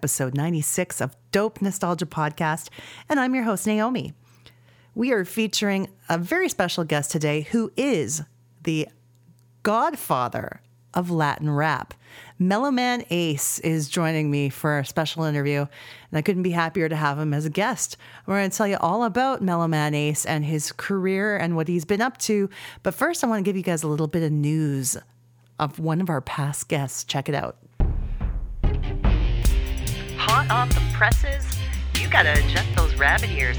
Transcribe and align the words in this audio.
episode 0.00 0.34
96 0.34 1.02
of 1.02 1.14
Dope 1.30 1.60
Nostalgia 1.60 2.06
Podcast, 2.06 2.70
and 3.06 3.20
I'm 3.20 3.34
your 3.34 3.44
host, 3.44 3.66
Naomi. 3.66 4.14
We 4.94 5.12
are 5.12 5.26
featuring 5.26 5.88
a 6.08 6.16
very 6.16 6.48
special 6.48 6.84
guest 6.84 7.10
today 7.10 7.42
who 7.42 7.70
is 7.76 8.22
the 8.62 8.88
godfather 9.62 10.62
of 10.94 11.10
Latin 11.10 11.50
rap. 11.50 11.92
Mellow 12.38 12.70
Man 12.70 13.04
Ace 13.10 13.58
is 13.58 13.90
joining 13.90 14.30
me 14.30 14.48
for 14.48 14.78
a 14.78 14.86
special 14.86 15.24
interview, 15.24 15.58
and 15.58 16.18
I 16.18 16.22
couldn't 16.22 16.44
be 16.44 16.52
happier 16.52 16.88
to 16.88 16.96
have 16.96 17.18
him 17.18 17.34
as 17.34 17.44
a 17.44 17.50
guest. 17.50 17.98
We're 18.24 18.38
going 18.38 18.48
to 18.48 18.56
tell 18.56 18.68
you 18.68 18.78
all 18.80 19.04
about 19.04 19.42
Mellow 19.42 19.68
Man 19.68 19.94
Ace 19.94 20.24
and 20.24 20.46
his 20.46 20.72
career 20.72 21.36
and 21.36 21.56
what 21.56 21.68
he's 21.68 21.84
been 21.84 22.00
up 22.00 22.16
to. 22.20 22.48
But 22.82 22.94
first, 22.94 23.22
I 23.22 23.26
want 23.26 23.44
to 23.44 23.46
give 23.46 23.58
you 23.58 23.62
guys 23.62 23.82
a 23.82 23.88
little 23.88 24.08
bit 24.08 24.22
of 24.22 24.32
news 24.32 24.96
of 25.58 25.78
one 25.78 26.00
of 26.00 26.08
our 26.08 26.22
past 26.22 26.68
guests. 26.68 27.04
Check 27.04 27.28
it 27.28 27.34
out. 27.34 27.58
Hot 30.22 30.50
off 30.50 30.68
the 30.68 30.82
presses, 30.92 31.58
you 31.98 32.06
gotta 32.06 32.32
adjust 32.32 32.68
those 32.76 32.94
rabbit 32.96 33.30
ears. 33.30 33.56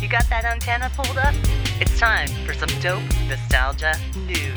You 0.00 0.08
got 0.08 0.28
that 0.30 0.44
antenna 0.44 0.90
pulled 0.94 1.18
up? 1.18 1.34
It's 1.80 1.98
time 1.98 2.28
for 2.46 2.54
some 2.54 2.68
dope 2.80 3.02
nostalgia 3.26 3.92
news. 4.16 4.56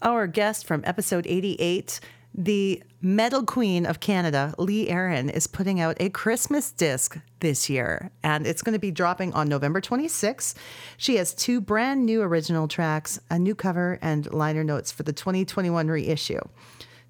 Our 0.00 0.26
guest 0.26 0.66
from 0.66 0.82
episode 0.86 1.26
88, 1.26 2.00
the 2.34 2.82
metal 3.02 3.44
queen 3.44 3.84
of 3.84 4.00
Canada, 4.00 4.54
Lee 4.56 4.88
Aaron, 4.88 5.28
is 5.28 5.46
putting 5.46 5.78
out 5.78 5.98
a 6.00 6.08
Christmas 6.08 6.72
disc 6.72 7.18
this 7.40 7.68
year, 7.68 8.10
and 8.22 8.46
it's 8.46 8.62
going 8.62 8.72
to 8.72 8.78
be 8.78 8.90
dropping 8.90 9.34
on 9.34 9.46
November 9.46 9.82
26th. 9.82 10.54
She 10.96 11.16
has 11.16 11.34
two 11.34 11.60
brand 11.60 12.06
new 12.06 12.22
original 12.22 12.66
tracks, 12.66 13.20
a 13.30 13.38
new 13.38 13.54
cover, 13.54 13.98
and 14.00 14.32
liner 14.32 14.64
notes 14.64 14.90
for 14.90 15.02
the 15.02 15.12
2021 15.12 15.88
reissue. 15.88 16.40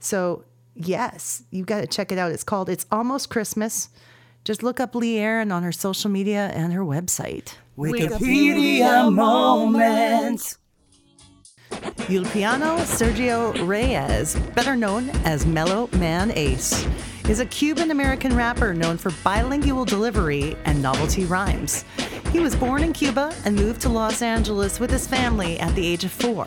So, 0.01 0.45
yes, 0.79 1.43
you've 1.51 1.67
got 1.67 1.81
to 1.81 1.87
check 1.87 2.13
it 2.13 2.19
out. 2.19 2.33
It's 2.33 2.45
called 2.45 2.69
It's 2.69 2.87
Almost 2.91 3.31
Christmas. 3.31 3.89
Just 4.45 4.63
look 4.63 4.81
up 4.81 4.95
Lee 4.95 5.19
Aaron 5.19 5.53
on 5.53 5.63
her 5.63 5.73
social 5.73 6.11
media 6.11 6.51
and 6.55 6.73
her 6.73 6.85
website. 6.85 7.55
Wikipedia 7.77 9.13
moment. 9.13 10.57
Ulpiano 11.71 12.79
Sergio 12.79 13.53
Reyes, 13.67 14.37
better 14.55 14.75
known 14.75 15.11
as 15.25 15.45
Mellow 15.45 15.89
Man 15.93 16.31
Ace, 16.35 16.87
is 17.29 17.41
a 17.41 17.47
Cuban 17.47 17.91
American 17.91 18.35
rapper 18.35 18.73
known 18.73 18.97
for 18.97 19.13
bilingual 19.23 19.85
delivery 19.85 20.57
and 20.65 20.81
novelty 20.81 21.27
rhymes. 21.27 21.85
He 22.33 22.41
was 22.41 22.57
born 22.57 22.83
in 22.83 22.95
Cuba 22.95 23.35
and 23.45 23.55
moved 23.55 23.83
to 23.83 23.91
Los 23.91 24.23
Angeles 24.23 24.81
with 24.81 24.91
his 24.91 25.07
family 25.07 25.59
at 25.61 25.75
the 25.75 25.87
age 25.87 26.05
of 26.05 26.11
four. 26.11 26.47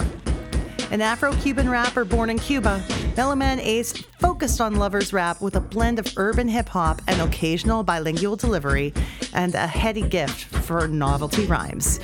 An 0.91 0.99
Afro 0.99 1.31
Cuban 1.35 1.69
rapper 1.69 2.03
born 2.03 2.29
in 2.29 2.37
Cuba, 2.37 2.83
Mellow 3.15 3.33
Man 3.33 3.61
Ace 3.61 3.93
focused 4.19 4.59
on 4.59 4.75
lovers 4.75 5.13
rap 5.13 5.41
with 5.41 5.55
a 5.55 5.61
blend 5.61 5.99
of 5.99 6.13
urban 6.17 6.49
hip 6.49 6.67
hop 6.67 7.01
and 7.07 7.21
occasional 7.21 7.81
bilingual 7.81 8.35
delivery 8.35 8.93
and 9.31 9.55
a 9.55 9.65
heady 9.65 10.01
gift 10.01 10.53
for 10.65 10.89
novelty 10.89 11.45
rhymes. 11.45 12.01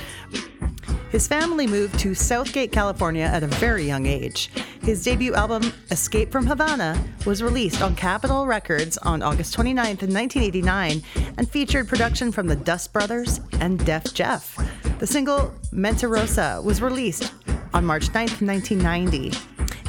His 1.10 1.28
family 1.28 1.66
moved 1.66 1.98
to 2.00 2.14
Southgate, 2.14 2.72
California 2.72 3.24
at 3.24 3.42
a 3.42 3.46
very 3.46 3.84
young 3.84 4.06
age. 4.06 4.50
His 4.80 5.04
debut 5.04 5.34
album, 5.34 5.70
Escape 5.90 6.32
from 6.32 6.46
Havana, 6.46 6.98
was 7.26 7.42
released 7.42 7.82
on 7.82 7.94
Capitol 7.94 8.46
Records 8.46 8.96
on 8.98 9.22
August 9.22 9.54
29th 9.54 10.00
1989 10.00 11.02
and 11.36 11.50
featured 11.50 11.88
production 11.88 12.32
from 12.32 12.46
the 12.46 12.56
Dust 12.56 12.94
Brothers 12.94 13.42
and 13.60 13.84
Def 13.84 14.14
Jef. 14.14 14.56
The 14.98 15.06
single 15.06 15.54
Mentirosa 15.74 16.64
was 16.64 16.80
released 16.80 17.34
on 17.74 17.84
March 17.84 18.08
9th, 18.08 18.40
1990. 18.40 19.32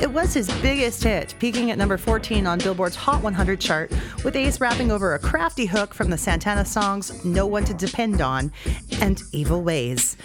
It 0.01 0.09
was 0.09 0.33
his 0.33 0.49
biggest 0.61 1.03
hit, 1.03 1.35
peaking 1.39 1.71
at 1.71 1.77
number 1.77 1.97
14 1.97 2.47
on 2.47 2.59
Billboard's 2.59 2.95
Hot 2.95 3.21
100 3.21 3.59
chart, 3.59 3.91
with 4.23 4.35
Ace 4.35 4.61
rapping 4.61 4.91
over 4.91 5.13
a 5.13 5.19
crafty 5.19 5.65
hook 5.65 5.93
from 5.93 6.09
the 6.09 6.17
Santana 6.17 6.63
songs 6.63 7.25
No 7.25 7.45
One 7.45 7.65
to 7.65 7.73
Depend 7.73 8.21
On 8.21 8.51
and 9.01 9.21
Evil 9.33 9.61
Ways. 9.61 10.15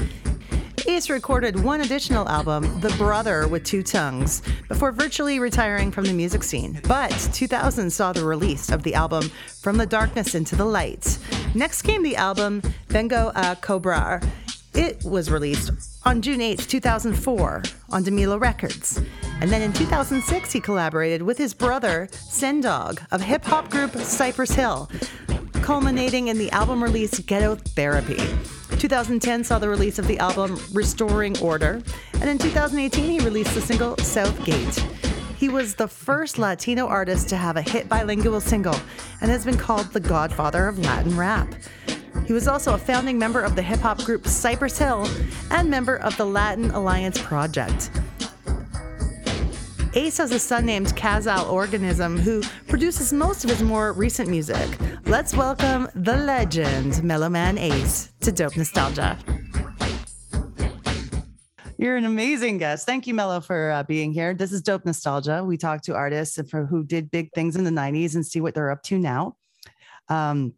Ace 0.87 1.09
recorded 1.09 1.59
one 1.65 1.81
additional 1.81 2.29
album, 2.29 2.81
The 2.81 2.95
Brother 2.99 3.49
with 3.49 3.65
Two 3.65 3.83
Tongues, 3.83 4.43
before 4.69 4.93
virtually 4.93 5.41
retiring 5.41 5.91
from 5.91 6.05
the 6.05 6.13
music 6.13 6.43
scene. 6.43 6.81
But 6.87 7.11
2000 7.33 7.91
saw 7.91 8.13
the 8.13 8.25
release 8.25 8.71
of 8.71 8.83
the 8.83 8.95
album 8.95 9.31
From 9.63 9.79
the 9.79 9.87
Darkness 9.87 10.35
into 10.35 10.57
the 10.57 10.65
Light. 10.65 11.19
Next 11.55 11.83
came 11.83 12.03
the 12.03 12.17
album 12.17 12.61
Vengo 12.89 13.33
a 13.35 13.57
Cobrar. 13.57 14.23
It 14.75 15.05
was 15.05 15.31
released 15.31 15.71
on 16.05 16.21
June 16.21 16.41
8, 16.41 16.59
2004, 16.59 17.63
on 17.91 18.05
Demilo 18.05 18.41
Records. 18.41 19.01
And 19.41 19.51
then 19.51 19.63
in 19.63 19.73
2006, 19.73 20.53
he 20.53 20.61
collaborated 20.61 21.23
with 21.23 21.39
his 21.39 21.55
brother, 21.55 22.09
Sendog, 22.11 23.01
of 23.13 23.21
hip 23.21 23.45
hop 23.45 23.71
group 23.71 23.95
Cypress 23.97 24.51
Hill, 24.51 24.91
culminating 25.63 26.27
in 26.27 26.39
the 26.39 26.51
album 26.51 26.83
release 26.83 27.19
Ghetto 27.21 27.55
Therapy. 27.55 28.19
2010 28.79 29.45
saw 29.45 29.61
the 29.61 29.69
release 29.69 30.01
of 30.01 30.09
the 30.09 30.19
album 30.19 30.59
Restoring 30.73 31.39
Order, 31.39 31.81
and 32.15 32.29
in 32.29 32.37
2018 32.37 33.11
he 33.11 33.25
released 33.25 33.55
the 33.55 33.61
single 33.61 33.97
Southgate. 33.99 34.75
He 35.39 35.49
was 35.49 35.77
the 35.77 35.89
first 35.89 36.37
Latino 36.37 36.89
artist 36.89 37.29
to 37.29 37.37
have 37.37 37.57
a 37.57 37.63
hit 37.63 37.89
bilingual 37.89 38.41
single 38.41 38.77
and 39.21 39.31
has 39.31 39.45
been 39.45 39.57
called 39.57 39.93
the 39.93 40.01
godfather 40.01 40.67
of 40.67 40.81
Latin 40.81 41.17
rap. 41.17 41.49
He 42.27 42.33
was 42.33 42.49
also 42.49 42.75
a 42.75 42.79
founding 42.79 43.19
member 43.19 43.43
of 43.43 43.57
the 43.57 43.63
hip 43.63 43.81
hop 43.81 43.99
group 44.05 44.27
Cypress 44.27 44.79
Hill 44.79 45.09
and 45.51 45.69
member 45.69 45.97
of 45.97 46.17
the 46.17 46.25
Latin 46.25 46.71
Alliance 46.71 47.21
Project. 47.21 47.91
Ace 49.97 50.17
has 50.19 50.33
a 50.33 50.39
son 50.39 50.67
named 50.67 50.89
Kazal 50.97 51.49
Organism 51.51 52.19
who 52.19 52.43
produces 52.67 53.13
most 53.13 53.45
of 53.45 53.51
his 53.51 53.63
more 53.63 53.93
recent 53.93 54.29
music. 54.29 54.69
Let's 55.07 55.37
welcome 55.37 55.89
the 55.95 56.17
legend, 56.17 57.05
Mellow 57.05 57.29
Man 57.29 57.59
Ace, 57.59 58.13
to 58.23 58.33
Dope 58.33 58.57
Nostalgia. 58.57 59.17
You're 61.77 61.97
an 61.97 62.07
amazing 62.07 62.59
guest. 62.59 62.87
Thank 62.87 63.07
you, 63.07 63.15
Mello, 63.15 63.41
for 63.41 63.71
uh, 63.71 63.83
being 63.83 64.13
here. 64.13 64.33
This 64.35 64.53
is 64.53 64.63
Dope 64.63 64.85
Nostalgia. 64.85 65.45
We 65.45 65.57
talk 65.57 65.83
to 65.83 65.95
artists 65.95 66.41
who 66.51 66.83
did 66.83 67.11
big 67.11 67.31
things 67.33 67.55
in 67.55 67.65
the 67.65 67.71
90s 67.71 68.15
and 68.15 68.27
see 68.27 68.41
what 68.41 68.55
they're 68.55 68.71
up 68.71 68.83
to 68.85 68.99
now. 68.99 69.37
Um, 70.09 70.55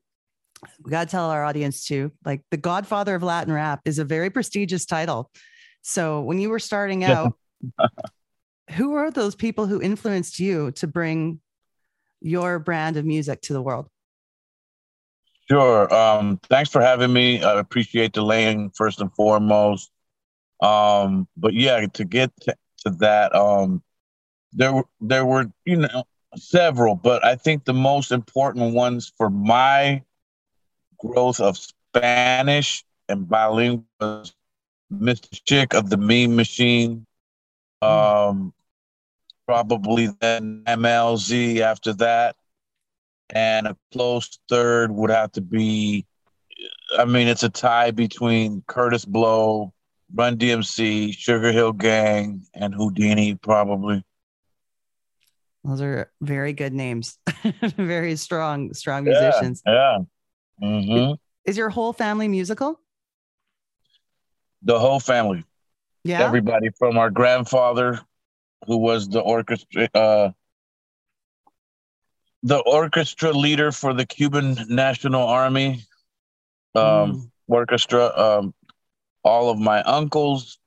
we 0.83 0.91
got 0.91 1.05
to 1.05 1.11
tell 1.11 1.31
our 1.31 1.45
audience 1.45 1.87
too, 1.87 2.13
like 2.25 2.43
the 2.51 2.57
godfather 2.57 3.15
of 3.15 3.23
Latin 3.23 3.53
rap 3.53 3.81
is 3.85 3.99
a 3.99 4.05
very 4.05 4.31
prestigious 4.31 4.87
title. 4.87 5.31
So 5.83 6.23
when 6.23 6.39
you 6.39 6.51
were 6.51 6.59
starting 6.59 7.05
out, 7.05 7.35
who 8.73 8.95
are 8.95 9.11
those 9.11 9.35
people 9.35 9.67
who 9.67 9.81
influenced 9.81 10.41
you 10.41 10.73
to 10.73 10.87
bring 10.87 11.41
your 12.21 12.59
brand 12.59 12.97
of 12.97 13.05
music 13.05 13.41
to 13.43 13.53
the 13.53 13.63
world? 13.63 13.89
Sure. 15.49 15.93
Um, 15.95 16.41
thanks 16.49 16.71
for 16.71 16.81
having 16.81 17.13
me. 17.13 17.43
I 17.43 17.59
appreciate 17.61 18.13
the 18.15 18.23
laying 18.23 18.71
first 18.71 19.01
and 19.01 19.13
foremost. 19.15 19.91
Um, 20.61 21.29
but 21.37 21.55
yeah, 21.55 21.87
to 21.87 22.05
get 22.05 22.33
to, 22.43 22.57
to 22.79 22.91
that, 22.99 23.35
um, 23.35 23.83
there 24.53 24.73
were 24.73 24.87
there 25.01 25.25
were 25.25 25.53
you 25.65 25.77
know 25.77 26.05
several, 26.37 26.97
but 26.97 27.25
I 27.25 27.37
think 27.37 27.65
the 27.65 27.75
most 27.75 28.11
important 28.11 28.75
ones 28.75 29.13
for 29.17 29.31
my 29.31 30.03
growth 30.99 31.41
of 31.41 31.57
Spanish 31.57 32.85
and 33.09 33.29
bilingual 33.29 33.85
Mr. 34.93 35.41
Schick 35.45 35.75
of 35.75 35.91
the 35.91 35.97
Mean 35.97 36.37
Machine. 36.37 37.07
Um, 37.83 38.53
probably 39.47 40.09
then 40.21 40.63
MLZ 40.67 41.61
after 41.61 41.93
that. 41.95 42.37
And 43.31 43.67
a 43.67 43.77
close 43.93 44.39
third 44.49 44.93
would 44.93 45.11
have 45.11 45.33
to 45.33 45.41
be, 45.41 46.07
I 46.97 47.05
mean, 47.05 47.27
it's 47.27 47.43
a 47.43 47.49
tie 47.49 47.91
between 47.91 48.63
Kurtis 48.63 49.07
Blow, 49.07 49.73
Run 50.15 50.37
DMC, 50.37 51.13
Sugar 51.13 51.51
Hill 51.51 51.73
Gang, 51.73 52.47
and 52.55 52.73
Whodini, 52.73 53.41
probably. 53.41 54.05
Those 55.65 55.83
are 55.83 56.13
very 56.21 56.53
good 56.53 56.73
names. 56.73 57.19
very 57.77 58.15
strong, 58.15 58.73
strong 58.73 59.03
musicians. 59.05 59.63
Yeah. 59.67 59.73
yeah. 59.73 59.99
Mm-hmm. 60.63 61.15
Is 61.45 61.57
your 61.57 61.71
whole 61.71 61.93
family 61.93 62.29
musical? 62.29 62.81
The 64.63 64.79
whole 64.79 65.01
family. 65.01 65.45
Yeah. 66.05 66.23
Everybody 66.25 66.71
from 66.79 66.99
our 66.99 67.11
grandfather, 67.11 68.01
who 68.67 68.79
was 68.79 69.09
the 69.09 69.21
orchestra, 69.21 69.89
uh, 69.95 70.31
the 72.43 72.59
orchestra 72.59 73.33
leader 73.33 73.73
for 73.73 73.93
the 73.93 74.07
Cuban 74.07 74.57
National 74.69 75.27
Army 75.27 75.85
um, 76.75 76.83
Mm. 76.83 77.31
orchestra. 77.49 78.13
Um, 78.17 78.55
all 79.25 79.51
of 79.51 79.59
my 79.59 79.83
uncles, 79.83 80.59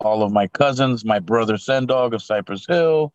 all 0.00 0.22
of 0.22 0.32
my 0.32 0.46
cousins, 0.48 1.04
my 1.04 1.18
brother 1.18 1.54
Sendog 1.54 2.14
of 2.14 2.22
Cypress 2.22 2.66
Hill, 2.66 3.12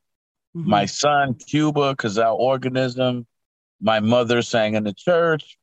Mhm. 0.56 0.66
my 0.66 0.86
son 0.86 1.34
Cuba, 1.34 1.96
Kazal 1.96 2.36
Organism, 2.38 3.26
my 3.82 4.00
mother 4.00 4.42
sang 4.42 4.76
in 4.76 4.84
the 4.84 4.94
church. 4.94 5.58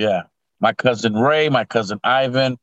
Yeah, 0.00 0.22
my 0.60 0.72
cousin 0.72 1.12
Ray, 1.12 1.50
my 1.50 1.66
cousin 1.66 2.00
Ivan, 2.02 2.58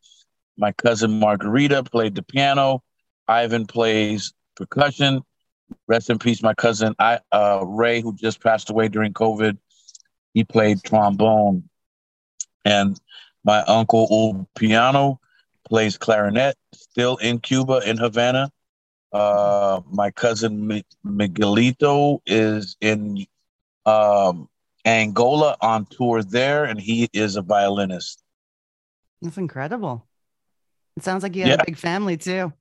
my 0.57 0.71
cousin 0.71 1.19
Margarita 1.19 1.83
played 1.83 2.15
the 2.15 2.23
piano. 2.23 2.81
Ivan 3.27 3.67
plays 3.67 4.33
percussion. 4.55 5.21
Rest 5.87 6.09
in 6.09 6.17
peace, 6.17 6.41
my 6.41 6.55
cousin 6.55 6.95
I, 6.97 7.19
uh, 7.31 7.63
Ray, 7.63 8.01
who 8.01 8.15
just 8.15 8.41
passed 8.41 8.71
away 8.71 8.87
during 8.87 9.13
COVID. 9.13 9.55
He 10.33 10.45
played 10.45 10.81
trombone. 10.81 11.69
And 12.65 12.99
my 13.43 13.59
uncle 13.65 14.07
Ulpiano 14.09 15.19
plays 15.69 15.95
clarinet, 15.95 16.57
still 16.73 17.17
in 17.17 17.37
Cuba, 17.37 17.81
in 17.87 17.97
Havana. 17.97 18.51
Uh, 19.13 19.81
my 19.91 20.09
cousin 20.09 20.81
Miguelito 21.05 22.19
is 22.25 22.77
in 22.81 23.27
um, 23.85 24.49
Angola 24.85 25.57
on 25.61 25.85
tour 25.85 26.23
there, 26.23 26.65
and 26.65 26.79
he 26.79 27.09
is 27.13 27.35
a 27.35 27.41
violinist. 27.41 28.23
That's 29.21 29.37
incredible. 29.37 30.07
It 30.95 31.03
sounds 31.03 31.23
like 31.23 31.35
you 31.35 31.43
have 31.43 31.49
yeah. 31.49 31.61
a 31.61 31.65
big 31.65 31.77
family 31.77 32.17
too. 32.17 32.53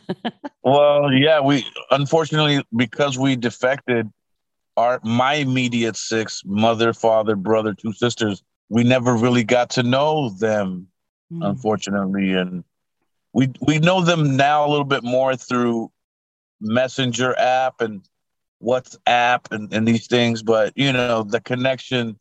well, 0.62 1.12
yeah, 1.12 1.40
we 1.40 1.64
unfortunately 1.90 2.64
because 2.76 3.18
we 3.18 3.36
defected, 3.36 4.10
our 4.76 5.00
my 5.02 5.34
immediate 5.34 5.96
six 5.96 6.42
mother, 6.44 6.92
father, 6.92 7.36
brother, 7.36 7.74
two 7.74 7.92
sisters, 7.92 8.42
we 8.68 8.84
never 8.84 9.14
really 9.14 9.44
got 9.44 9.70
to 9.70 9.82
know 9.82 10.30
them, 10.30 10.86
mm. 11.32 11.46
unfortunately, 11.46 12.32
and 12.32 12.64
we 13.32 13.52
we 13.60 13.78
know 13.78 14.02
them 14.02 14.36
now 14.36 14.66
a 14.66 14.70
little 14.70 14.84
bit 14.84 15.02
more 15.02 15.36
through 15.36 15.90
messenger 16.60 17.36
app 17.38 17.80
and 17.80 18.06
WhatsApp 18.62 19.50
and, 19.50 19.72
and 19.72 19.86
these 19.86 20.06
things, 20.06 20.42
but 20.42 20.72
you 20.76 20.92
know, 20.92 21.22
the 21.22 21.40
connection, 21.40 22.18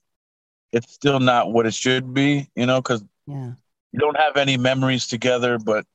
it's 0.71 0.93
still 0.93 1.19
not 1.19 1.51
what 1.51 1.65
it 1.65 1.73
should 1.73 2.13
be, 2.13 2.49
you 2.55 2.65
know, 2.65 2.81
because 2.81 3.03
yeah. 3.27 3.51
you 3.91 3.99
don't 3.99 4.17
have 4.17 4.37
any 4.37 4.57
memories 4.57 5.07
together, 5.07 5.57
but 5.57 5.85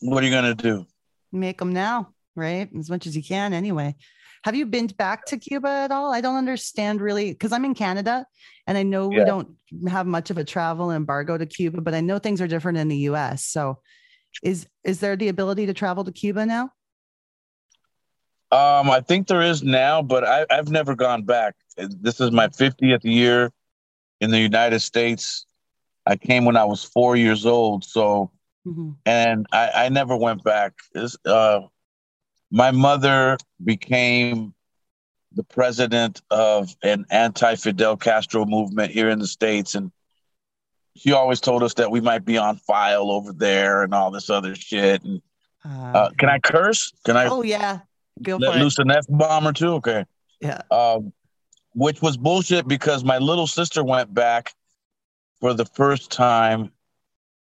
what 0.00 0.22
are 0.22 0.26
you 0.26 0.32
going 0.32 0.56
to 0.56 0.62
do? 0.62 0.86
Make 1.30 1.58
them 1.58 1.72
now, 1.72 2.12
right? 2.34 2.68
As 2.78 2.90
much 2.90 3.06
as 3.06 3.16
you 3.16 3.22
can, 3.22 3.52
anyway. 3.52 3.94
Have 4.44 4.56
you 4.56 4.66
been 4.66 4.88
back 4.88 5.24
to 5.26 5.38
Cuba 5.38 5.68
at 5.68 5.92
all? 5.92 6.12
I 6.12 6.20
don't 6.20 6.36
understand 6.36 7.00
really 7.00 7.30
because 7.30 7.52
I'm 7.52 7.64
in 7.64 7.74
Canada 7.74 8.26
and 8.66 8.76
I 8.76 8.82
know 8.82 9.10
yeah. 9.10 9.20
we 9.20 9.24
don't 9.24 9.56
have 9.88 10.06
much 10.06 10.30
of 10.30 10.38
a 10.38 10.44
travel 10.44 10.90
embargo 10.90 11.38
to 11.38 11.46
Cuba, 11.46 11.80
but 11.80 11.94
I 11.94 12.00
know 12.00 12.18
things 12.18 12.40
are 12.40 12.48
different 12.48 12.78
in 12.78 12.88
the 12.88 12.96
US. 13.08 13.44
So 13.44 13.78
is 14.42 14.66
is 14.82 14.98
there 14.98 15.14
the 15.14 15.28
ability 15.28 15.66
to 15.66 15.74
travel 15.74 16.02
to 16.04 16.10
Cuba 16.10 16.44
now? 16.44 16.70
Um, 18.52 18.90
I 18.90 19.00
think 19.00 19.28
there 19.28 19.40
is 19.40 19.62
now, 19.62 20.02
but 20.02 20.24
I, 20.24 20.44
I've 20.50 20.68
never 20.68 20.94
gone 20.94 21.22
back. 21.22 21.54
This 21.78 22.20
is 22.20 22.32
my 22.32 22.48
50th 22.48 23.00
year 23.02 23.50
in 24.20 24.30
the 24.30 24.38
United 24.38 24.80
States. 24.80 25.46
I 26.06 26.16
came 26.16 26.44
when 26.44 26.56
I 26.56 26.64
was 26.64 26.84
four 26.84 27.16
years 27.16 27.46
old, 27.46 27.82
so 27.82 28.30
mm-hmm. 28.66 28.90
and 29.06 29.46
I, 29.52 29.70
I 29.86 29.88
never 29.88 30.14
went 30.14 30.44
back. 30.44 30.74
Uh, 31.24 31.60
my 32.50 32.70
mother 32.72 33.38
became 33.64 34.52
the 35.34 35.44
president 35.44 36.20
of 36.30 36.76
an 36.82 37.06
anti-Fidel 37.10 37.96
Castro 37.96 38.44
movement 38.44 38.92
here 38.92 39.08
in 39.08 39.18
the 39.18 39.26
states, 39.26 39.74
and 39.74 39.90
she 40.94 41.12
always 41.12 41.40
told 41.40 41.62
us 41.62 41.72
that 41.74 41.90
we 41.90 42.02
might 42.02 42.26
be 42.26 42.36
on 42.36 42.56
file 42.56 43.10
over 43.10 43.32
there 43.32 43.82
and 43.82 43.94
all 43.94 44.10
this 44.10 44.28
other 44.28 44.54
shit. 44.54 45.02
And 45.04 45.22
uh, 45.64 45.92
uh, 45.94 46.10
can 46.18 46.28
I 46.28 46.38
curse? 46.38 46.92
Can 47.06 47.16
I? 47.16 47.28
Oh 47.28 47.42
yeah, 47.42 47.78
Go 48.22 48.36
let 48.36 48.58
loose 48.58 48.78
an 48.78 48.90
F 48.90 49.06
bomb 49.08 49.46
or 49.46 49.52
two. 49.52 49.74
Okay. 49.74 50.04
Yeah. 50.40 50.62
Um, 50.70 51.12
which 51.74 52.02
was 52.02 52.16
bullshit 52.16 52.68
because 52.68 53.04
my 53.04 53.18
little 53.18 53.46
sister 53.46 53.82
went 53.82 54.12
back 54.12 54.54
for 55.40 55.54
the 55.54 55.64
first 55.64 56.10
time 56.10 56.70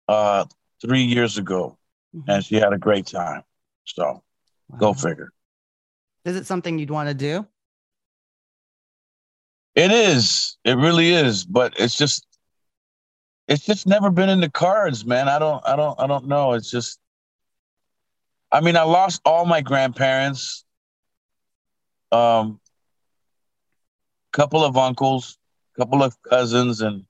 uh, 0.07 0.45
three 0.81 1.03
years 1.03 1.37
ago, 1.37 1.77
mm-hmm. 2.15 2.29
and 2.29 2.43
she 2.43 2.55
had 2.55 2.73
a 2.73 2.77
great 2.77 3.05
time. 3.05 3.43
So, 3.85 4.23
wow. 4.69 4.77
go 4.77 4.93
figure. 4.93 5.31
Is 6.25 6.35
it 6.35 6.45
something 6.45 6.79
you'd 6.79 6.89
want 6.89 7.09
to 7.09 7.13
do? 7.13 7.45
It 9.75 9.91
is. 9.91 10.57
It 10.63 10.77
really 10.77 11.11
is. 11.11 11.43
But 11.43 11.73
it's 11.77 11.97
just, 11.97 12.25
it's 13.47 13.65
just 13.65 13.87
never 13.87 14.09
been 14.09 14.29
in 14.29 14.39
the 14.39 14.49
cards, 14.49 15.05
man. 15.05 15.27
I 15.27 15.39
don't, 15.39 15.61
I 15.67 15.75
don't, 15.75 15.99
I 15.99 16.07
don't 16.07 16.27
know. 16.27 16.53
It's 16.53 16.71
just, 16.71 16.99
I 18.51 18.61
mean, 18.61 18.77
I 18.77 18.83
lost 18.83 19.21
all 19.25 19.45
my 19.45 19.61
grandparents, 19.61 20.62
um, 22.13 22.59
couple 24.31 24.63
of 24.63 24.77
uncles, 24.77 25.37
couple 25.77 26.03
of 26.03 26.15
cousins, 26.23 26.81
and 26.81 27.05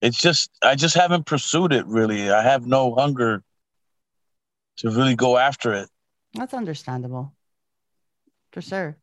it's 0.00 0.20
just 0.20 0.50
I 0.62 0.74
just 0.74 0.94
haven't 0.94 1.26
pursued 1.26 1.72
it 1.72 1.86
really. 1.86 2.30
I 2.30 2.42
have 2.42 2.66
no 2.66 2.94
hunger 2.94 3.42
to 4.78 4.90
really 4.90 5.14
go 5.14 5.36
after 5.36 5.72
it. 5.74 5.88
That's 6.34 6.54
understandable, 6.54 7.34
for 8.52 8.62
sure. 8.62 8.96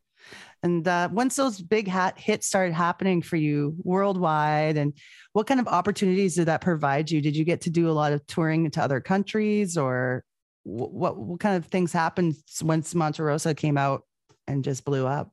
And 0.62 0.86
uh, 0.86 1.08
once 1.10 1.36
those 1.36 1.58
big 1.58 1.88
hat 1.88 2.18
hits 2.18 2.46
started 2.46 2.74
happening 2.74 3.22
for 3.22 3.36
you 3.36 3.74
worldwide, 3.82 4.76
and 4.76 4.92
what 5.32 5.46
kind 5.46 5.60
of 5.60 5.68
opportunities 5.68 6.34
did 6.34 6.46
that 6.46 6.60
provide 6.60 7.10
you? 7.10 7.22
Did 7.22 7.36
you 7.36 7.44
get 7.44 7.62
to 7.62 7.70
do 7.70 7.88
a 7.88 7.92
lot 7.92 8.12
of 8.12 8.26
touring 8.26 8.70
to 8.72 8.82
other 8.82 9.00
countries, 9.00 9.78
or 9.78 10.22
what 10.64 11.16
what 11.16 11.40
kind 11.40 11.56
of 11.56 11.66
things 11.66 11.92
happened 11.92 12.36
once 12.62 12.94
Mentirosa 12.94 13.56
came 13.56 13.78
out 13.78 14.04
and 14.46 14.64
just 14.64 14.84
blew 14.84 15.06
up? 15.06 15.32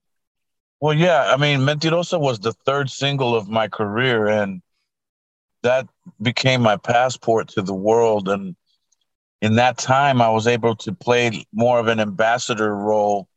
Well, 0.80 0.94
yeah, 0.94 1.34
I 1.34 1.38
mean, 1.38 1.62
Mentirosa 1.62 2.20
was 2.20 2.40
the 2.40 2.54
third 2.54 2.90
single 2.90 3.36
of 3.36 3.50
my 3.50 3.68
career, 3.68 4.28
and 4.28 4.62
that 5.64 5.88
became 6.22 6.62
my 6.62 6.78
passport 6.78 7.50
to 7.50 7.62
the 7.62 7.74
world. 7.74 8.30
And 8.30 8.56
in 9.42 9.56
that 9.56 9.78
time, 9.78 10.22
I 10.22 10.30
was 10.30 10.48
able 10.48 10.76
to 10.78 10.94
play 10.94 11.46
more 11.52 11.80
of 11.80 11.88
an 11.88 12.00
ambassador 12.00 12.76
role 12.76 13.28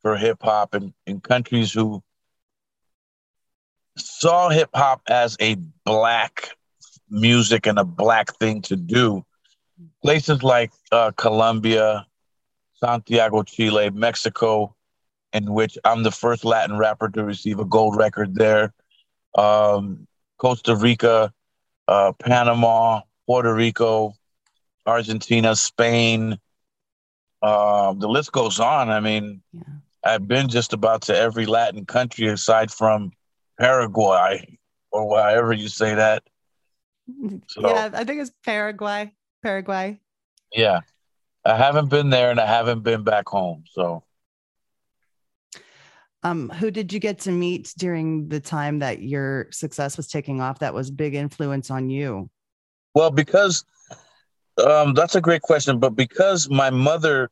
for 0.00 0.16
hip 0.16 0.38
hop 0.42 0.74
in, 0.74 0.94
in 1.06 1.20
countries 1.20 1.70
who 1.70 2.02
saw 3.98 4.48
hip 4.48 4.70
hop 4.74 5.02
as 5.06 5.36
a 5.40 5.56
black 5.84 6.48
music 7.10 7.66
and 7.66 7.78
a 7.78 7.84
black 7.84 8.34
thing 8.38 8.62
to 8.62 8.76
do 8.76 9.24
places 10.02 10.42
like 10.42 10.72
uh, 10.92 11.12
Colombia, 11.16 12.06
Santiago, 12.74 13.42
Chile, 13.42 13.90
Mexico, 13.90 14.74
in 15.32 15.52
which 15.52 15.78
I'm 15.84 16.02
the 16.02 16.10
first 16.10 16.44
Latin 16.44 16.78
rapper 16.78 17.08
to 17.10 17.24
receive 17.24 17.58
a 17.60 17.64
gold 17.64 17.96
record 17.96 18.34
there, 18.34 18.72
um, 19.34 20.06
Costa 20.38 20.74
Rica, 20.74 21.32
uh, 21.86 22.12
Panama, 22.12 23.02
Puerto 23.26 23.54
Rico, 23.54 24.14
Argentina, 24.86 25.54
Spain. 25.54 26.38
Uh, 27.42 27.92
the 27.94 28.08
list 28.08 28.32
goes 28.32 28.58
on. 28.58 28.90
I 28.90 29.00
mean, 29.00 29.42
yeah. 29.52 29.62
I've 30.04 30.26
been 30.26 30.48
just 30.48 30.72
about 30.72 31.02
to 31.02 31.16
every 31.16 31.46
Latin 31.46 31.84
country 31.84 32.28
aside 32.28 32.70
from 32.70 33.12
Paraguay 33.58 34.58
or 34.90 35.18
however 35.20 35.52
you 35.52 35.68
say 35.68 35.94
that. 35.94 36.22
So, 37.48 37.68
yeah, 37.68 37.90
I 37.92 38.04
think 38.04 38.20
it's 38.20 38.32
Paraguay. 38.44 39.12
Paraguay? 39.42 40.00
Yeah. 40.52 40.80
I 41.44 41.56
haven't 41.56 41.88
been 41.88 42.10
there 42.10 42.30
and 42.30 42.40
I 42.40 42.46
haven't 42.46 42.82
been 42.82 43.02
back 43.02 43.28
home. 43.28 43.64
So 43.72 44.04
um, 46.22 46.50
who 46.50 46.70
did 46.70 46.92
you 46.92 47.00
get 47.00 47.18
to 47.20 47.30
meet 47.30 47.72
during 47.78 48.28
the 48.28 48.40
time 48.40 48.80
that 48.80 49.00
your 49.02 49.46
success 49.50 49.96
was 49.96 50.06
taking 50.06 50.40
off 50.40 50.58
that 50.58 50.74
was 50.74 50.90
big 50.90 51.14
influence 51.14 51.70
on 51.70 51.88
you? 51.88 52.28
Well, 52.94 53.10
because 53.10 53.64
um, 54.64 54.92
that's 54.94 55.14
a 55.14 55.20
great 55.20 55.42
question, 55.42 55.78
but 55.78 55.90
because 55.90 56.50
my 56.50 56.68
mother 56.68 57.30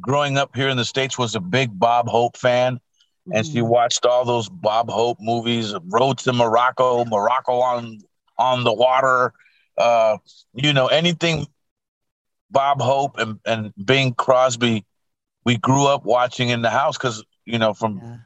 growing 0.00 0.38
up 0.38 0.54
here 0.54 0.68
in 0.68 0.76
the 0.76 0.84
States 0.84 1.18
was 1.18 1.34
a 1.34 1.40
big 1.40 1.76
Bob 1.76 2.06
Hope 2.08 2.36
fan, 2.36 2.76
mm-hmm. 2.76 3.32
and 3.32 3.46
she 3.46 3.58
mm-hmm. 3.58 3.68
watched 3.68 4.06
all 4.06 4.24
those 4.24 4.48
Bob 4.48 4.90
Hope 4.90 5.18
movies, 5.20 5.74
Road 5.86 6.18
to 6.18 6.32
Morocco, 6.32 7.04
Morocco 7.04 7.54
on 7.54 7.98
on 8.38 8.64
the 8.64 8.72
water, 8.72 9.32
uh, 9.76 10.18
you 10.54 10.72
know, 10.72 10.86
anything 10.86 11.46
Bob 12.50 12.80
Hope 12.80 13.18
and, 13.18 13.40
and 13.44 13.72
Bing 13.84 14.14
Crosby, 14.14 14.84
we 15.44 15.56
grew 15.56 15.86
up 15.86 16.04
watching 16.04 16.48
in 16.48 16.62
the 16.62 16.70
house 16.70 16.96
because, 16.96 17.24
you 17.44 17.58
know, 17.58 17.74
from 17.74 17.98
yeah. 17.98 18.16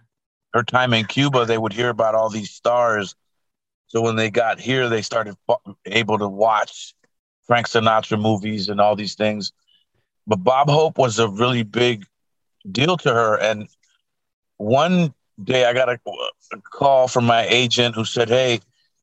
her 0.54 0.62
time 0.62 0.92
in 0.92 1.06
Cuba, 1.06 1.46
they 1.46 1.58
would 1.58 1.72
hear 1.72 1.88
about 1.88 2.14
all 2.14 2.28
these 2.28 2.50
stars. 2.50 3.14
So 3.88 4.02
when 4.02 4.16
they 4.16 4.30
got 4.30 4.60
here, 4.60 4.88
they 4.88 5.02
started 5.02 5.36
able 5.86 6.18
to 6.18 6.28
watch 6.28 6.94
Frank 7.46 7.66
Sinatra 7.66 8.20
movies 8.20 8.68
and 8.68 8.80
all 8.80 8.94
these 8.94 9.14
things. 9.14 9.52
But 10.26 10.44
Bob 10.44 10.68
Hope 10.68 10.98
was 10.98 11.18
a 11.18 11.28
really 11.28 11.62
big 11.62 12.04
deal 12.70 12.98
to 12.98 13.12
her. 13.12 13.40
And 13.40 13.68
one 14.58 15.14
day 15.42 15.64
I 15.64 15.72
got 15.72 15.88
a, 15.88 15.98
a 16.52 16.60
call 16.70 17.08
from 17.08 17.24
my 17.24 17.46
agent 17.46 17.94
who 17.94 18.04
said, 18.04 18.28
Hey, 18.28 18.60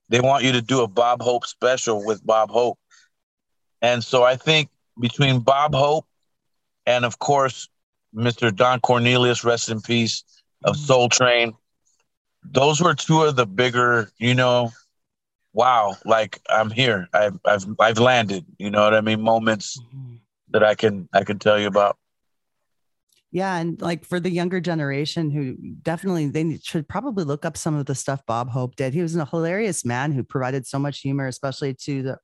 they 0.10 0.20
want 0.20 0.44
you 0.44 0.52
to 0.54 0.62
do 0.62 0.82
a 0.82 0.88
Bob 0.88 1.22
Hope 1.22 1.46
special 1.46 2.06
with 2.06 2.26
Bob 2.26 2.50
Hope. 2.50 2.78
And 3.82 4.04
so 4.04 4.24
I 4.24 4.36
think 4.36 4.70
between 5.00 5.40
Bob 5.40 5.74
Hope 5.74 6.06
and, 6.86 7.06
of 7.06 7.20
course, 7.20 7.70
Mr. 8.16 8.56
Don 8.56 8.80
Cornelius, 8.80 9.44
rest 9.44 9.70
in 9.70 9.82
peace, 9.82 10.24
of 10.64 10.76
mm-hmm. 10.76 10.86
Soul 10.86 11.10
Train, 11.10 11.54
those 12.44 12.82
were 12.82 12.94
two 12.94 13.24
of 13.24 13.36
the 13.36 13.46
bigger, 13.46 14.12
you 14.18 14.34
know, 14.34 14.72
wow, 15.54 15.96
like 16.06 16.40
I'm 16.50 16.70
here. 16.70 17.08
I've 17.14 17.40
I've 17.46 17.66
I've 17.80 17.98
landed. 17.98 18.46
You 18.60 18.70
know 18.70 18.84
what 18.84 18.94
I 18.94 19.02
mean? 19.02 19.22
Moments 19.22 19.80
mm-hmm. 19.80 20.16
that 20.52 20.64
I 20.64 20.76
can 20.76 21.10
I 21.14 21.24
can 21.24 21.40
tell 21.40 21.60
you 21.60 21.68
about. 21.68 21.98
Yeah, 23.36 23.58
and 23.58 23.82
like 23.82 24.06
for 24.06 24.22
the 24.22 24.30
younger 24.30 24.62
generation 24.62 25.30
who 25.30 25.58
definitely 25.82 26.30
they 26.30 26.58
should 26.64 26.88
probably 26.88 27.26
look 27.26 27.44
up 27.44 27.58
some 27.58 27.76
of 27.76 27.86
the 27.86 27.94
stuff 27.94 28.26
Bob 28.26 28.50
Hope 28.50 28.78
did. 28.78 28.94
He 28.94 29.02
was 29.02 29.14
a 29.18 29.26
hilarious 29.26 29.84
man 29.84 30.14
who 30.14 30.24
provided 30.24 30.66
so 30.66 30.80
much 30.80 31.02
humor, 31.02 31.28
especially 31.28 31.74
to 31.82 32.02
the 32.02 32.18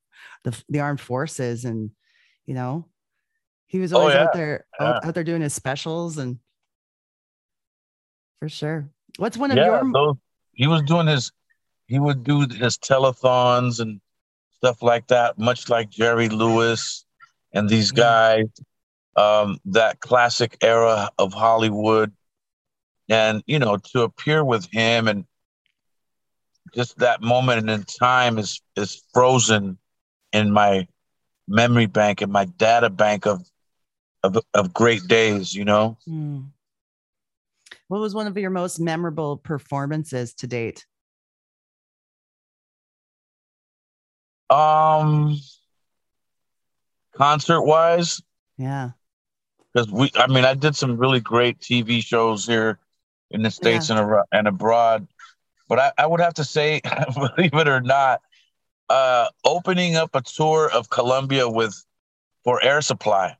the, 0.45 0.63
the 0.69 0.79
armed 0.79 1.01
forces, 1.01 1.65
and 1.65 1.91
you 2.45 2.53
know, 2.53 2.87
he 3.67 3.79
was 3.79 3.91
oh, 3.91 3.99
always 3.99 4.15
oh, 4.15 4.19
yeah. 4.19 4.23
out 4.23 4.33
there 4.33 4.65
yeah. 4.79 4.87
out, 4.87 5.05
out, 5.05 5.13
there 5.13 5.25
doing 5.25 5.41
his 5.41 5.53
specials 5.53 6.17
and 6.17 6.39
for 8.39 8.47
sure. 8.47 8.89
What's 9.17 9.35
one 9.35 9.51
of 9.51 9.57
yeah, 9.57 9.81
your? 9.81 9.91
Those, 9.91 10.15
he 10.53 10.67
was 10.67 10.81
doing 10.83 11.07
his 11.07 11.33
he 11.87 11.99
would 11.99 12.23
do 12.23 12.47
his 12.47 12.77
telethons 12.77 13.81
and 13.81 13.99
stuff 14.55 14.81
like 14.81 15.07
that, 15.07 15.37
much 15.37 15.67
like 15.67 15.89
Jerry 15.89 16.29
Lewis 16.29 17.03
and 17.51 17.67
these 17.67 17.91
guys. 17.91 18.45
Um, 19.15 19.59
that 19.65 19.99
classic 19.99 20.57
era 20.61 21.09
of 21.17 21.33
Hollywood, 21.33 22.13
and 23.09 23.43
you 23.45 23.59
know, 23.59 23.77
to 23.93 24.03
appear 24.03 24.43
with 24.43 24.65
him 24.71 25.07
and 25.07 25.25
just 26.73 26.97
that 26.99 27.21
moment 27.21 27.69
in 27.69 27.83
time 27.83 28.37
is 28.37 28.61
is 28.75 29.03
frozen 29.13 29.77
in 30.31 30.51
my 30.51 30.87
memory 31.47 31.87
bank 31.87 32.21
and 32.21 32.31
my 32.31 32.45
data 32.45 32.89
bank 32.89 33.25
of 33.25 33.45
of, 34.23 34.37
of 34.53 34.73
great 34.73 35.05
days. 35.07 35.53
You 35.53 35.65
know. 35.65 35.97
Mm. 36.07 36.51
What 37.89 37.99
was 37.99 38.15
one 38.15 38.27
of 38.27 38.37
your 38.37 38.49
most 38.49 38.79
memorable 38.79 39.35
performances 39.35 40.33
to 40.35 40.47
date? 40.47 40.85
Um, 44.49 45.37
concert 47.13 47.61
wise, 47.63 48.21
yeah. 48.57 48.91
Because 49.73 49.89
we, 49.91 50.11
I 50.15 50.27
mean, 50.27 50.45
I 50.45 50.53
did 50.53 50.75
some 50.75 50.97
really 50.97 51.19
great 51.19 51.59
TV 51.59 52.03
shows 52.03 52.45
here 52.45 52.79
in 53.29 53.41
the 53.41 53.51
states 53.51 53.89
yeah. 53.89 53.99
and, 53.99 54.23
and 54.31 54.47
abroad, 54.47 55.07
but 55.69 55.79
I, 55.79 55.91
I 55.97 56.05
would 56.05 56.19
have 56.19 56.33
to 56.35 56.43
say, 56.43 56.81
believe 57.15 57.53
it 57.53 57.67
or 57.67 57.81
not, 57.81 58.21
uh, 58.89 59.27
opening 59.45 59.95
up 59.95 60.13
a 60.13 60.21
tour 60.21 60.69
of 60.69 60.89
Colombia 60.89 61.47
with 61.47 61.85
for 62.43 62.61
Air 62.61 62.81
Supply, 62.81 63.37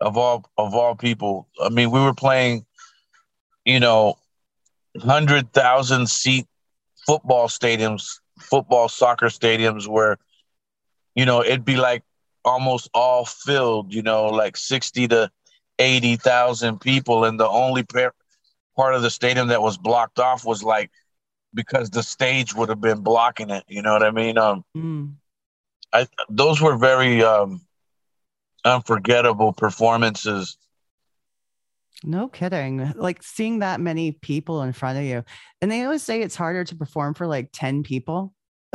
of 0.00 0.16
all 0.16 0.48
of 0.56 0.74
all 0.74 0.94
people. 0.94 1.48
I 1.62 1.68
mean, 1.68 1.90
we 1.90 2.00
were 2.00 2.14
playing, 2.14 2.64
you 3.66 3.80
know, 3.80 4.16
hundred 4.98 5.52
thousand 5.52 6.08
seat 6.08 6.46
football 7.06 7.48
stadiums, 7.48 8.20
football 8.40 8.88
soccer 8.88 9.26
stadiums 9.26 9.86
where 9.86 10.18
you 11.14 11.24
know, 11.24 11.42
it'd 11.42 11.64
be 11.64 11.76
like 11.76 12.02
almost 12.44 12.90
all 12.92 13.24
filled, 13.24 13.94
you 13.94 14.02
know, 14.02 14.26
like 14.26 14.56
60 14.56 15.08
to 15.08 15.30
80,000 15.78 16.80
people. 16.80 17.24
And 17.24 17.38
the 17.38 17.48
only 17.48 17.82
par- 17.82 18.14
part 18.76 18.94
of 18.94 19.02
the 19.02 19.10
stadium 19.10 19.48
that 19.48 19.62
was 19.62 19.76
blocked 19.76 20.18
off 20.18 20.44
was 20.44 20.62
like 20.62 20.90
because 21.54 21.90
the 21.90 22.02
stage 22.02 22.54
would 22.54 22.68
have 22.68 22.80
been 22.80 23.00
blocking 23.00 23.50
it. 23.50 23.64
You 23.68 23.82
know 23.82 23.92
what 23.92 24.02
I 24.02 24.10
mean? 24.10 24.38
Um, 24.38 24.64
mm. 24.76 25.14
I, 25.92 26.08
those 26.28 26.60
were 26.60 26.76
very 26.76 27.22
um, 27.22 27.60
unforgettable 28.64 29.52
performances. 29.52 30.58
No 32.02 32.28
kidding. 32.28 32.92
Like 32.96 33.22
seeing 33.22 33.60
that 33.60 33.80
many 33.80 34.12
people 34.12 34.62
in 34.62 34.72
front 34.72 34.98
of 34.98 35.04
you. 35.04 35.24
And 35.62 35.70
they 35.70 35.84
always 35.84 36.02
say 36.02 36.20
it's 36.20 36.36
harder 36.36 36.64
to 36.64 36.74
perform 36.74 37.14
for 37.14 37.26
like 37.26 37.50
10 37.52 37.84
people 37.84 38.34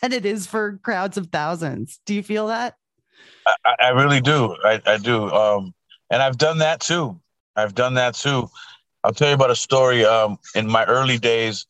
than 0.00 0.12
it 0.12 0.24
is 0.24 0.46
for 0.46 0.78
crowds 0.82 1.18
of 1.18 1.26
thousands. 1.26 2.00
Do 2.06 2.14
you 2.14 2.22
feel 2.22 2.46
that? 2.46 2.76
I, 3.66 3.74
I 3.86 3.88
really 3.90 4.20
do. 4.20 4.56
I, 4.64 4.80
I 4.86 4.96
do. 4.98 5.30
Um, 5.30 5.74
and 6.12 6.22
I've 6.22 6.38
done 6.38 6.58
that 6.58 6.80
too. 6.80 7.18
I've 7.56 7.74
done 7.74 7.94
that 7.94 8.14
too. 8.14 8.48
I'll 9.02 9.14
tell 9.14 9.28
you 9.28 9.34
about 9.34 9.50
a 9.50 9.56
story. 9.56 10.04
Um, 10.04 10.38
in 10.54 10.68
my 10.68 10.84
early 10.84 11.18
days, 11.18 11.66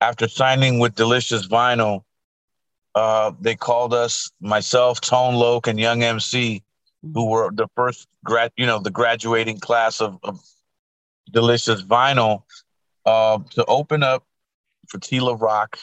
after 0.00 0.26
signing 0.26 0.80
with 0.80 0.94
Delicious 0.94 1.46
Vinyl, 1.46 2.02
uh, 2.94 3.32
they 3.40 3.54
called 3.54 3.92
us, 3.92 4.30
myself, 4.40 5.00
Tone 5.00 5.34
Loc, 5.34 5.66
and 5.66 5.78
Young 5.78 6.02
MC, 6.02 6.62
who 7.02 7.08
mm-hmm. 7.08 7.30
were 7.30 7.50
the 7.52 7.68
first 7.76 8.08
grad, 8.24 8.52
you 8.56 8.66
know, 8.66 8.80
the 8.80 8.90
graduating 8.90 9.60
class 9.60 10.00
of, 10.00 10.18
of 10.22 10.40
Delicious 11.30 11.82
Vinyl, 11.82 12.42
uh, 13.04 13.38
to 13.50 13.64
open 13.66 14.02
up 14.02 14.24
for 14.88 14.98
Tila 14.98 15.38
Rock, 15.38 15.78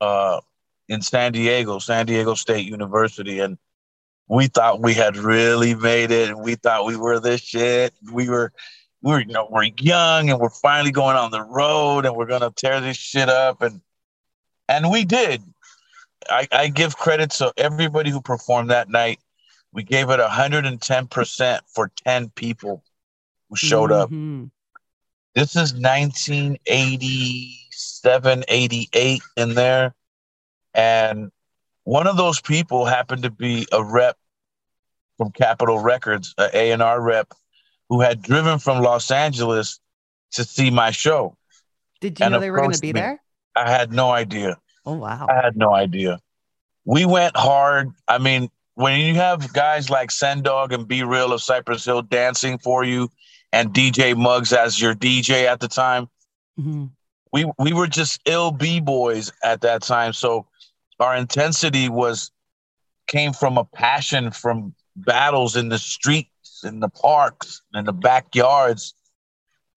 uh, 0.00 0.40
in 0.88 1.02
San 1.02 1.32
Diego, 1.32 1.78
San 1.78 2.06
Diego 2.06 2.34
State 2.34 2.66
University, 2.66 3.40
and 3.40 3.58
we 4.28 4.48
thought 4.48 4.82
we 4.82 4.94
had 4.94 5.16
really 5.16 5.74
made 5.74 6.10
it, 6.10 6.30
and 6.30 6.40
we 6.40 6.56
thought 6.56 6.86
we 6.86 6.96
were 6.96 7.20
this 7.20 7.40
shit. 7.40 7.94
We 8.12 8.28
were, 8.28 8.52
we 9.02 9.12
were, 9.12 9.20
you 9.20 9.32
know, 9.32 9.46
we're 9.50 9.70
young, 9.78 10.30
and 10.30 10.40
we're 10.40 10.50
finally 10.50 10.90
going 10.90 11.16
on 11.16 11.30
the 11.30 11.42
road, 11.42 12.06
and 12.06 12.16
we're 12.16 12.26
gonna 12.26 12.50
tear 12.50 12.80
this 12.80 12.96
shit 12.96 13.28
up, 13.28 13.62
and 13.62 13.80
and 14.68 14.90
we 14.90 15.04
did. 15.04 15.42
I, 16.28 16.48
I 16.50 16.66
give 16.68 16.96
credit 16.96 17.30
to 17.32 17.52
everybody 17.56 18.10
who 18.10 18.20
performed 18.20 18.70
that 18.70 18.88
night. 18.88 19.20
We 19.72 19.84
gave 19.84 20.10
it 20.10 20.20
110% 20.20 21.60
for 21.68 21.90
10 22.04 22.30
people 22.30 22.82
who 23.48 23.56
showed 23.56 23.90
mm-hmm. 23.90 24.44
up. 24.44 24.50
This 25.34 25.54
is 25.54 25.74
1987, 25.74 28.44
88 28.48 29.22
in 29.36 29.54
there. 29.54 29.94
And 30.74 31.30
one 31.86 32.08
of 32.08 32.16
those 32.16 32.40
people 32.40 32.84
happened 32.84 33.22
to 33.22 33.30
be 33.30 33.64
a 33.70 33.82
rep 33.82 34.18
from 35.16 35.30
Capitol 35.30 35.78
Records, 35.78 36.34
an 36.36 36.50
A&R 36.52 37.00
rep, 37.00 37.32
who 37.88 38.00
had 38.00 38.20
driven 38.20 38.58
from 38.58 38.82
Los 38.82 39.12
Angeles 39.12 39.78
to 40.32 40.42
see 40.42 40.68
my 40.68 40.90
show. 40.90 41.36
Did 42.00 42.18
you 42.18 42.28
know 42.28 42.40
they 42.40 42.50
were 42.50 42.58
going 42.58 42.72
to 42.72 42.80
be 42.80 42.92
me. 42.92 43.00
there? 43.00 43.22
I 43.54 43.70
had 43.70 43.92
no 43.92 44.10
idea. 44.10 44.58
Oh, 44.84 44.94
wow. 44.94 45.28
I 45.30 45.34
had 45.34 45.56
no 45.56 45.72
idea. 45.72 46.18
We 46.84 47.04
went 47.04 47.36
hard. 47.36 47.92
I 48.08 48.18
mean, 48.18 48.50
when 48.74 48.98
you 48.98 49.14
have 49.14 49.52
guys 49.52 49.88
like 49.88 50.10
Sendog 50.10 50.72
and 50.72 50.88
B-Real 50.88 51.32
of 51.32 51.40
Cypress 51.40 51.84
Hill 51.84 52.02
dancing 52.02 52.58
for 52.58 52.82
you 52.82 53.08
and 53.52 53.72
DJ 53.72 54.16
Muggs 54.16 54.52
as 54.52 54.80
your 54.80 54.96
DJ 54.96 55.44
at 55.44 55.60
the 55.60 55.68
time, 55.68 56.08
mm-hmm. 56.58 56.86
we, 57.32 57.48
we 57.60 57.72
were 57.72 57.86
just 57.86 58.20
ill 58.26 58.50
B-boys 58.50 59.32
at 59.44 59.60
that 59.60 59.82
time. 59.82 60.12
So 60.12 60.46
our 61.00 61.16
intensity 61.16 61.88
was 61.88 62.30
came 63.06 63.32
from 63.32 63.58
a 63.58 63.64
passion 63.64 64.30
from 64.30 64.74
battles 64.96 65.56
in 65.56 65.68
the 65.68 65.78
streets, 65.78 66.64
in 66.64 66.80
the 66.80 66.88
parks, 66.88 67.62
in 67.74 67.84
the 67.84 67.92
backyards. 67.92 68.94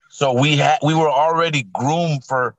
So 0.09 0.33
we 0.33 0.57
had 0.57 0.79
we 0.81 0.93
were 0.93 1.09
already 1.09 1.63
groomed 1.63 2.23
for 2.25 2.55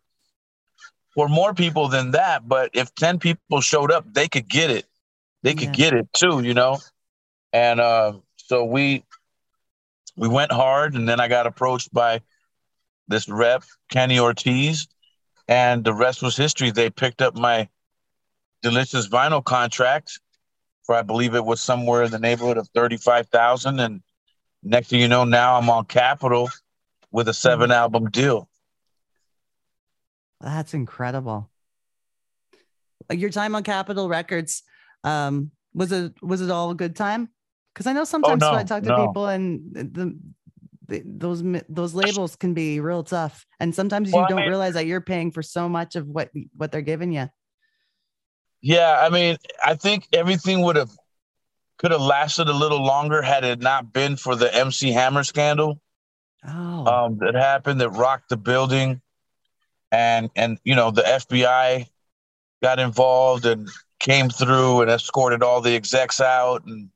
for 1.14 1.28
more 1.28 1.54
people 1.54 1.88
than 1.88 2.12
that. 2.12 2.48
But 2.48 2.70
if 2.74 2.94
ten 2.94 3.18
people 3.18 3.60
showed 3.60 3.90
up, 3.90 4.04
they 4.12 4.28
could 4.28 4.48
get 4.48 4.70
it. 4.70 4.86
They 5.42 5.54
could 5.54 5.76
yeah. 5.76 5.90
get 5.90 5.94
it 5.94 6.08
too, 6.12 6.40
you 6.40 6.54
know. 6.54 6.78
And 7.52 7.80
uh, 7.80 8.12
so 8.36 8.64
we 8.64 9.04
we 10.16 10.28
went 10.28 10.52
hard, 10.52 10.94
and 10.94 11.08
then 11.08 11.18
I 11.18 11.28
got 11.28 11.46
approached 11.46 11.92
by 11.92 12.20
this 13.08 13.28
rep, 13.28 13.64
Kenny 13.90 14.20
Ortiz, 14.20 14.86
and 15.48 15.82
the 15.82 15.94
rest 15.94 16.22
was 16.22 16.36
history. 16.36 16.70
They 16.70 16.90
picked 16.90 17.22
up 17.22 17.34
my 17.34 17.68
delicious 18.62 19.08
vinyl 19.08 19.44
contract 19.44 20.20
for 20.90 20.96
I 20.96 21.02
believe 21.02 21.36
it 21.36 21.44
was 21.44 21.60
somewhere 21.60 22.02
in 22.02 22.10
the 22.10 22.18
neighborhood 22.18 22.58
of 22.58 22.68
thirty 22.74 22.96
five 22.96 23.28
thousand, 23.28 23.78
and 23.78 24.02
next 24.62 24.88
thing 24.88 25.00
you 25.00 25.06
know, 25.06 25.22
now 25.22 25.56
I'm 25.56 25.70
on 25.70 25.84
Capitol 25.84 26.50
with 27.12 27.28
a 27.28 27.34
seven 27.34 27.70
album 27.70 28.10
deal. 28.10 28.48
That's 30.40 30.74
incredible. 30.74 31.48
Your 33.10 33.30
time 33.30 33.54
on 33.54 33.62
Capitol 33.62 34.08
Records, 34.08 34.62
um, 35.04 35.52
was 35.74 35.92
it 35.92 36.14
was 36.22 36.40
it 36.40 36.50
all 36.50 36.70
a 36.70 36.74
good 36.74 36.96
time? 36.96 37.28
Because 37.72 37.86
I 37.86 37.92
know 37.92 38.02
sometimes 38.02 38.42
oh, 38.42 38.46
no, 38.46 38.52
when 38.52 38.60
I 38.60 38.64
talk 38.64 38.82
to 38.82 38.88
no. 38.88 39.06
people 39.06 39.26
and 39.26 39.60
the, 39.72 40.18
the, 40.88 41.02
those 41.06 41.44
those 41.68 41.94
labels 41.94 42.34
can 42.34 42.52
be 42.52 42.80
real 42.80 43.04
tough, 43.04 43.46
and 43.60 43.72
sometimes 43.72 44.10
well, 44.10 44.22
you 44.22 44.28
don't 44.28 44.38
I 44.38 44.42
mean, 44.42 44.50
realize 44.50 44.74
that 44.74 44.86
you're 44.86 45.00
paying 45.00 45.30
for 45.30 45.42
so 45.42 45.68
much 45.68 45.94
of 45.94 46.08
what 46.08 46.30
what 46.56 46.72
they're 46.72 46.82
giving 46.82 47.12
you. 47.12 47.28
Yeah, 48.62 48.98
I 49.00 49.08
mean, 49.08 49.38
I 49.64 49.74
think 49.74 50.08
everything 50.12 50.62
would 50.62 50.76
have 50.76 50.90
could 51.78 51.92
have 51.92 52.00
lasted 52.00 52.48
a 52.48 52.52
little 52.52 52.84
longer 52.84 53.22
had 53.22 53.42
it 53.42 53.60
not 53.60 53.92
been 53.92 54.16
for 54.16 54.36
the 54.36 54.54
MC 54.54 54.92
Hammer 54.92 55.24
scandal. 55.24 55.80
Oh. 56.46 56.86
Um, 56.86 57.18
that 57.18 57.34
happened 57.34 57.80
that 57.80 57.90
rocked 57.90 58.28
the 58.28 58.36
building, 58.36 59.00
and 59.90 60.30
and 60.36 60.58
you 60.64 60.74
know 60.74 60.90
the 60.90 61.02
FBI 61.02 61.86
got 62.62 62.78
involved 62.78 63.46
and 63.46 63.68
came 63.98 64.28
through 64.28 64.82
and 64.82 64.90
escorted 64.90 65.42
all 65.42 65.60
the 65.60 65.74
execs 65.74 66.20
out 66.20 66.64
and 66.66 66.90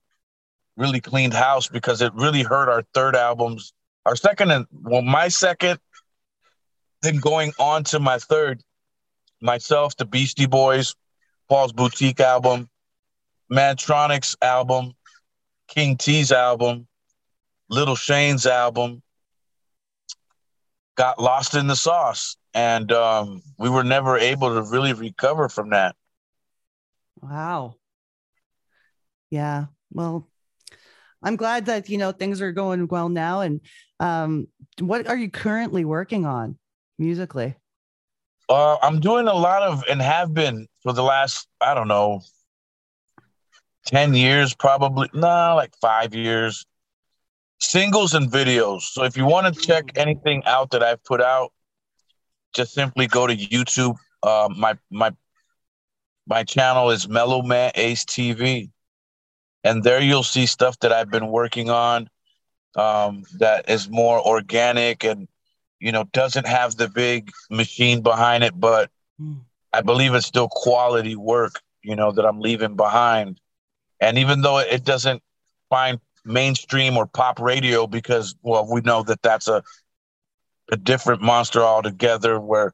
really 0.77 1.01
cleaned 1.01 1.35
house 1.35 1.69
because 1.69 2.03
it 2.03 2.13
really 2.15 2.43
hurt 2.43 2.69
our 2.69 2.83
third 2.95 3.17
albums, 3.17 3.73
our 4.05 4.17
second 4.17 4.51
and 4.51 4.67
well, 4.73 5.03
my 5.03 5.29
second 5.29 5.79
then 7.05 7.19
going 7.19 7.53
on 7.59 7.85
to 7.85 8.01
my 8.01 8.19
third, 8.19 8.63
myself, 9.41 9.97
the 9.97 10.07
Beastie 10.07 10.47
Boys, 10.47 10.95
Paul's 11.49 11.73
Boutique 11.73 12.21
album, 12.21 12.69
Mantronix 13.51 14.37
album, 14.43 14.95
King 15.69 15.97
Tee's 15.97 16.33
album, 16.33 16.87
Little 17.69 17.97
Shane's 17.97 18.47
album, 18.47 19.03
got 20.97 21.21
lost 21.21 21.55
in 21.55 21.67
the 21.67 21.77
sauce. 21.77 22.37
And 22.55 22.93
um, 22.93 23.43
we 23.59 23.69
were 23.69 23.85
never 23.85 24.17
able 24.17 24.55
to 24.55 24.63
really 24.63 24.93
recover 24.93 25.49
from 25.49 25.71
that. 25.71 25.97
Wow. 27.21 27.75
Yeah. 29.31 29.67
Well, 29.93 30.29
I'm 31.23 31.37
glad 31.37 31.67
that 31.67 31.89
you 31.89 31.99
know 31.99 32.13
things 32.13 32.41
are 32.41 32.53
going 32.53 32.87
well 32.87 33.09
now. 33.09 33.41
And 33.41 33.61
um, 33.99 34.47
what 34.79 35.09
are 35.09 35.17
you 35.17 35.31
currently 35.31 35.85
working 35.85 36.27
on 36.27 36.59
musically? 36.99 37.57
Uh, 38.49 38.77
I'm 38.83 39.01
doing 39.01 39.27
a 39.27 39.35
lot 39.35 39.63
of 39.63 39.83
and 39.91 40.01
have 40.03 40.35
been 40.35 40.69
for 40.85 40.93
the 40.93 41.03
last 41.03 41.49
I 41.61 41.75
don't 41.75 41.89
know 41.89 42.21
ten 43.85 44.15
years, 44.15 44.55
probably 44.55 45.11
no, 45.13 45.21
nah, 45.21 45.55
like 45.55 45.75
five 45.81 46.15
years. 46.15 46.65
Singles 47.59 48.15
and 48.15 48.31
videos. 48.31 48.83
So 48.83 49.05
if 49.05 49.17
you 49.17 49.25
want 49.25 49.53
to 49.53 49.61
check 49.61 49.91
anything 49.97 50.45
out 50.45 50.71
that 50.71 50.83
I've 50.83 51.03
put 51.03 51.21
out, 51.21 51.53
just 52.55 52.75
simply 52.75 53.09
go 53.09 53.27
to 53.27 53.35
YouTube. 53.35 53.97
Uh, 54.23 54.49
my 54.57 54.79
my 54.91 55.13
my 56.29 56.45
channel 56.45 56.91
is 56.91 57.09
Mellow 57.09 57.43
Man 57.43 57.73
Ace 57.75 58.05
TV 58.05 58.71
and 59.65 59.83
there 59.83 60.01
you'll 60.01 60.23
see 60.23 60.47
stuff 60.47 60.79
that 60.81 60.93
I've 60.93 61.11
been 61.11 61.29
working 61.29 61.71
on 61.71 62.09
um, 62.77 63.25
that 63.39 63.69
is 63.69 63.89
more 63.89 64.25
organic 64.25 65.05
and 65.05 65.27
you 65.81 65.91
know 65.91 66.05
doesn't 66.13 66.47
have 66.47 66.77
the 66.77 66.89
big 66.89 67.31
machine 67.51 68.03
behind 68.03 68.45
it, 68.45 68.59
but 68.59 68.91
mm. 69.21 69.41
I 69.75 69.81
believe 69.81 70.15
it's 70.15 70.27
still 70.27 70.49
quality 70.49 71.17
work. 71.17 71.61
You 71.83 71.97
know 71.97 72.13
that 72.13 72.25
I'm 72.25 72.41
leaving 72.41 72.77
behind, 72.77 73.41
and 74.01 74.19
even 74.19 74.41
though 74.41 74.59
it 74.59 74.85
doesn't 74.85 75.23
find 75.69 75.99
mainstream 76.25 76.97
or 76.97 77.07
pop 77.07 77.39
radio 77.39 77.87
because 77.87 78.35
well 78.43 78.67
we 78.71 78.81
know 78.81 79.03
that 79.03 79.21
that's 79.23 79.49
a 79.49 79.63
a 80.71 80.77
different 80.77 81.21
monster 81.21 81.61
altogether 81.61 82.41
where 82.41 82.73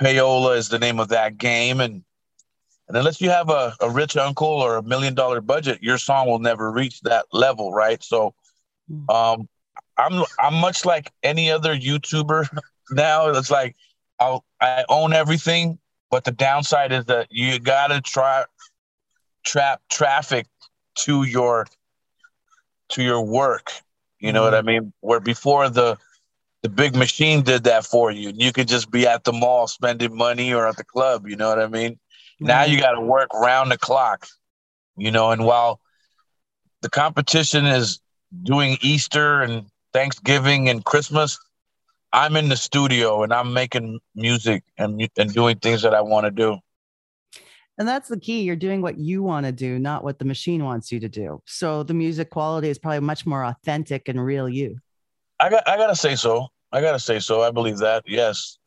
payola 0.00 0.56
is 0.56 0.68
the 0.68 0.78
name 0.78 1.00
of 1.00 1.08
that 1.08 1.36
game 1.36 1.80
and 1.80 2.04
and 2.86 2.96
unless 2.98 3.20
you 3.20 3.30
have 3.30 3.48
a, 3.48 3.74
a 3.80 3.88
rich 3.88 4.16
uncle 4.16 4.46
or 4.46 4.76
a 4.76 4.82
million 4.82 5.14
dollar 5.14 5.40
budget, 5.40 5.82
your 5.82 5.96
song 5.96 6.26
will 6.26 6.38
never 6.38 6.70
reach 6.70 7.00
that 7.00 7.24
level, 7.32 7.72
right? 7.72 8.02
So 8.02 8.34
hmm. 8.88 9.08
um 9.10 9.48
I'm 9.96 10.24
I'm 10.38 10.54
much 10.54 10.84
like 10.84 11.10
any 11.22 11.50
other 11.50 11.74
YouTuber 11.74 12.48
now. 12.90 13.28
It's 13.30 13.50
like 13.50 13.76
I'll 14.20 14.44
I 14.60 14.84
own 14.88 15.12
everything, 15.12 15.78
but 16.14 16.22
the 16.22 16.30
downside 16.30 16.92
is 16.92 17.06
that 17.06 17.26
you 17.28 17.58
gotta 17.58 18.00
try 18.00 18.44
trap 19.44 19.82
traffic 19.90 20.46
to 20.94 21.24
your 21.24 21.66
to 22.90 23.02
your 23.02 23.20
work. 23.20 23.72
You 24.20 24.32
know 24.32 24.42
mm-hmm. 24.42 24.52
what 24.52 24.54
I 24.54 24.62
mean? 24.62 24.92
Where 25.00 25.18
before 25.18 25.68
the 25.68 25.98
the 26.62 26.68
big 26.68 26.94
machine 26.94 27.42
did 27.42 27.64
that 27.64 27.84
for 27.84 28.12
you. 28.12 28.28
And 28.28 28.40
you 28.40 28.52
could 28.52 28.68
just 28.68 28.92
be 28.92 29.08
at 29.08 29.24
the 29.24 29.32
mall 29.32 29.66
spending 29.66 30.16
money 30.16 30.54
or 30.54 30.68
at 30.68 30.76
the 30.76 30.84
club. 30.84 31.26
You 31.26 31.34
know 31.34 31.48
what 31.48 31.58
I 31.58 31.66
mean? 31.66 31.98
Now 32.38 32.62
you 32.62 32.78
got 32.78 32.92
to 32.92 33.00
work 33.00 33.34
round 33.34 33.72
the 33.72 33.78
clock, 33.78 34.28
you 34.96 35.10
know. 35.10 35.32
And 35.32 35.44
while 35.44 35.80
the 36.82 36.90
competition 36.90 37.66
is 37.66 37.98
doing 38.44 38.78
Easter 38.82 39.42
and 39.42 39.66
Thanksgiving 39.92 40.68
and 40.68 40.84
Christmas, 40.84 41.40
I'm 42.14 42.36
in 42.36 42.48
the 42.48 42.56
studio 42.56 43.24
and 43.24 43.34
I'm 43.34 43.52
making 43.52 43.98
music 44.14 44.62
and 44.78 45.06
and 45.18 45.34
doing 45.34 45.58
things 45.58 45.82
that 45.82 45.94
I 45.94 46.00
want 46.00 46.26
to 46.26 46.30
do. 46.30 46.58
And 47.76 47.88
that's 47.88 48.08
the 48.08 48.20
key. 48.20 48.42
You're 48.42 48.54
doing 48.54 48.82
what 48.82 48.96
you 48.98 49.24
want 49.24 49.46
to 49.46 49.52
do, 49.52 49.80
not 49.80 50.04
what 50.04 50.20
the 50.20 50.24
machine 50.24 50.62
wants 50.62 50.92
you 50.92 51.00
to 51.00 51.08
do. 51.08 51.42
So 51.44 51.82
the 51.82 51.92
music 51.92 52.30
quality 52.30 52.68
is 52.68 52.78
probably 52.78 53.00
much 53.00 53.26
more 53.26 53.44
authentic 53.44 54.08
and 54.08 54.24
real 54.24 54.48
you. 54.48 54.78
I 55.40 55.50
got 55.50 55.68
I 55.68 55.76
gotta 55.76 55.96
say 55.96 56.14
so. 56.14 56.46
I 56.70 56.80
gotta 56.80 57.00
say 57.00 57.18
so. 57.18 57.42
I 57.42 57.50
believe 57.50 57.78
that. 57.78 58.04
Yes. 58.06 58.58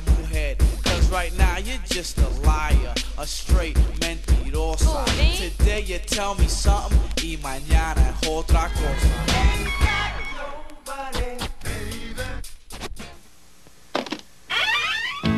my 0.00 0.12
mujer. 0.12 0.56
Cause 0.84 1.10
right 1.10 1.36
now 1.38 1.58
you're 1.58 1.78
just 1.86 2.18
a 2.18 2.28
liar, 2.46 2.94
a 3.18 3.26
straight 3.26 3.76
mentirosa. 4.00 5.04
Uy. 5.06 5.50
Today 5.58 5.80
you 5.82 5.98
tell 5.98 6.34
me 6.34 6.46
something 6.46 6.98
y 7.22 7.36
mañana 7.42 8.10
es 8.10 8.28
otra 8.28 8.70
cosa. 8.74 9.08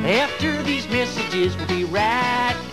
After 0.02 0.62
these 0.62 0.88
messages, 0.88 1.56
we'll 1.56 1.66
be 1.68 1.84
right 1.84 1.92
back. 1.92 2.69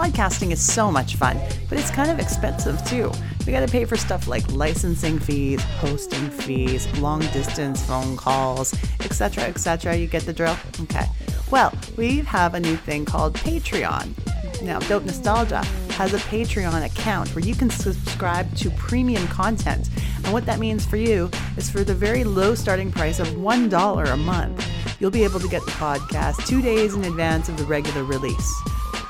Podcasting 0.00 0.50
is 0.50 0.62
so 0.62 0.90
much 0.90 1.16
fun, 1.16 1.38
but 1.68 1.78
it's 1.78 1.90
kind 1.90 2.10
of 2.10 2.18
expensive 2.18 2.82
too. 2.86 3.12
We 3.44 3.52
got 3.52 3.60
to 3.60 3.70
pay 3.70 3.84
for 3.84 3.98
stuff 3.98 4.26
like 4.26 4.50
licensing 4.50 5.18
fees, 5.18 5.62
hosting 5.62 6.30
fees, 6.30 6.90
long 7.00 7.20
distance 7.34 7.84
phone 7.84 8.16
calls, 8.16 8.72
etc., 9.00 9.44
etc. 9.44 9.94
You 9.96 10.06
get 10.06 10.22
the 10.22 10.32
drill? 10.32 10.56
Okay. 10.80 11.04
Well, 11.50 11.74
we 11.98 12.20
have 12.20 12.54
a 12.54 12.60
new 12.60 12.76
thing 12.76 13.04
called 13.04 13.34
Patreon. 13.34 14.14
Now, 14.62 14.78
Dope 14.78 15.04
Nostalgia 15.04 15.62
has 15.90 16.14
a 16.14 16.18
Patreon 16.18 16.82
account 16.82 17.34
where 17.34 17.44
you 17.44 17.54
can 17.54 17.68
subscribe 17.68 18.56
to 18.56 18.70
premium 18.70 19.28
content. 19.28 19.90
And 20.24 20.32
what 20.32 20.46
that 20.46 20.58
means 20.58 20.86
for 20.86 20.96
you 20.96 21.30
is 21.58 21.68
for 21.68 21.84
the 21.84 21.94
very 21.94 22.24
low 22.24 22.54
starting 22.54 22.90
price 22.90 23.20
of 23.20 23.26
$1 23.28 24.10
a 24.10 24.16
month, 24.16 24.66
you'll 24.98 25.10
be 25.10 25.24
able 25.24 25.40
to 25.40 25.48
get 25.48 25.62
the 25.66 25.72
podcast 25.72 26.46
two 26.46 26.62
days 26.62 26.94
in 26.94 27.04
advance 27.04 27.50
of 27.50 27.58
the 27.58 27.64
regular 27.64 28.02
release. 28.04 28.50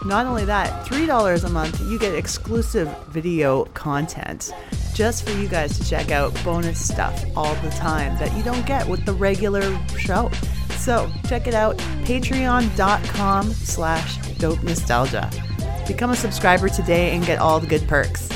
Not 0.04 0.24
only 0.24 0.46
that, 0.46 0.86
$3 0.86 1.44
a 1.44 1.48
month, 1.50 1.78
you 1.82 1.98
get 1.98 2.14
exclusive 2.14 2.88
video 3.08 3.66
content 3.66 4.50
just 4.94 5.28
for 5.28 5.32
you 5.32 5.46
guys 5.46 5.78
to 5.78 5.86
check 5.86 6.10
out 6.10 6.32
bonus 6.42 6.82
stuff 6.82 7.22
all 7.36 7.54
the 7.56 7.70
time 7.70 8.18
that 8.18 8.34
you 8.34 8.42
don't 8.42 8.64
get 8.64 8.88
with 8.88 9.04
the 9.04 9.12
regular 9.12 9.78
show. 9.98 10.30
So 10.76 11.10
check 11.28 11.46
it 11.46 11.54
out, 11.54 11.76
patreon.com 12.04 13.52
slash 13.52 14.16
dope 14.38 14.62
nostalgia. 14.62 15.30
Become 15.86 16.10
a 16.10 16.16
subscriber 16.16 16.70
today 16.70 17.14
and 17.14 17.24
get 17.26 17.38
all 17.38 17.60
the 17.60 17.66
good 17.66 17.86
perks. 17.86 18.28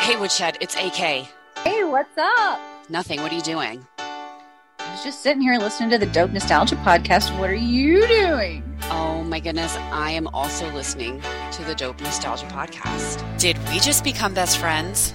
Hey, 0.00 0.16
Woodshed, 0.20 0.58
it's 0.60 0.76
AK. 0.76 1.26
Hey, 1.64 1.82
what's 1.84 2.16
up? 2.18 2.75
Nothing. 2.88 3.20
What 3.20 3.32
are 3.32 3.34
you 3.34 3.42
doing? 3.42 3.84
I 3.98 4.92
was 4.92 5.02
just 5.02 5.20
sitting 5.22 5.42
here 5.42 5.58
listening 5.58 5.90
to 5.90 5.98
the 5.98 6.06
Dope 6.06 6.30
Nostalgia 6.30 6.76
podcast. 6.76 7.36
What 7.38 7.50
are 7.50 7.54
you 7.54 8.06
doing? 8.06 8.62
Oh 8.84 9.24
my 9.24 9.40
goodness, 9.40 9.74
I 9.76 10.12
am 10.12 10.28
also 10.28 10.70
listening 10.72 11.20
to 11.52 11.64
the 11.64 11.74
Dope 11.74 12.00
Nostalgia 12.00 12.46
podcast. 12.46 13.22
Did 13.38 13.58
we 13.70 13.80
just 13.80 14.04
become 14.04 14.32
best 14.34 14.58
friends? 14.58 15.10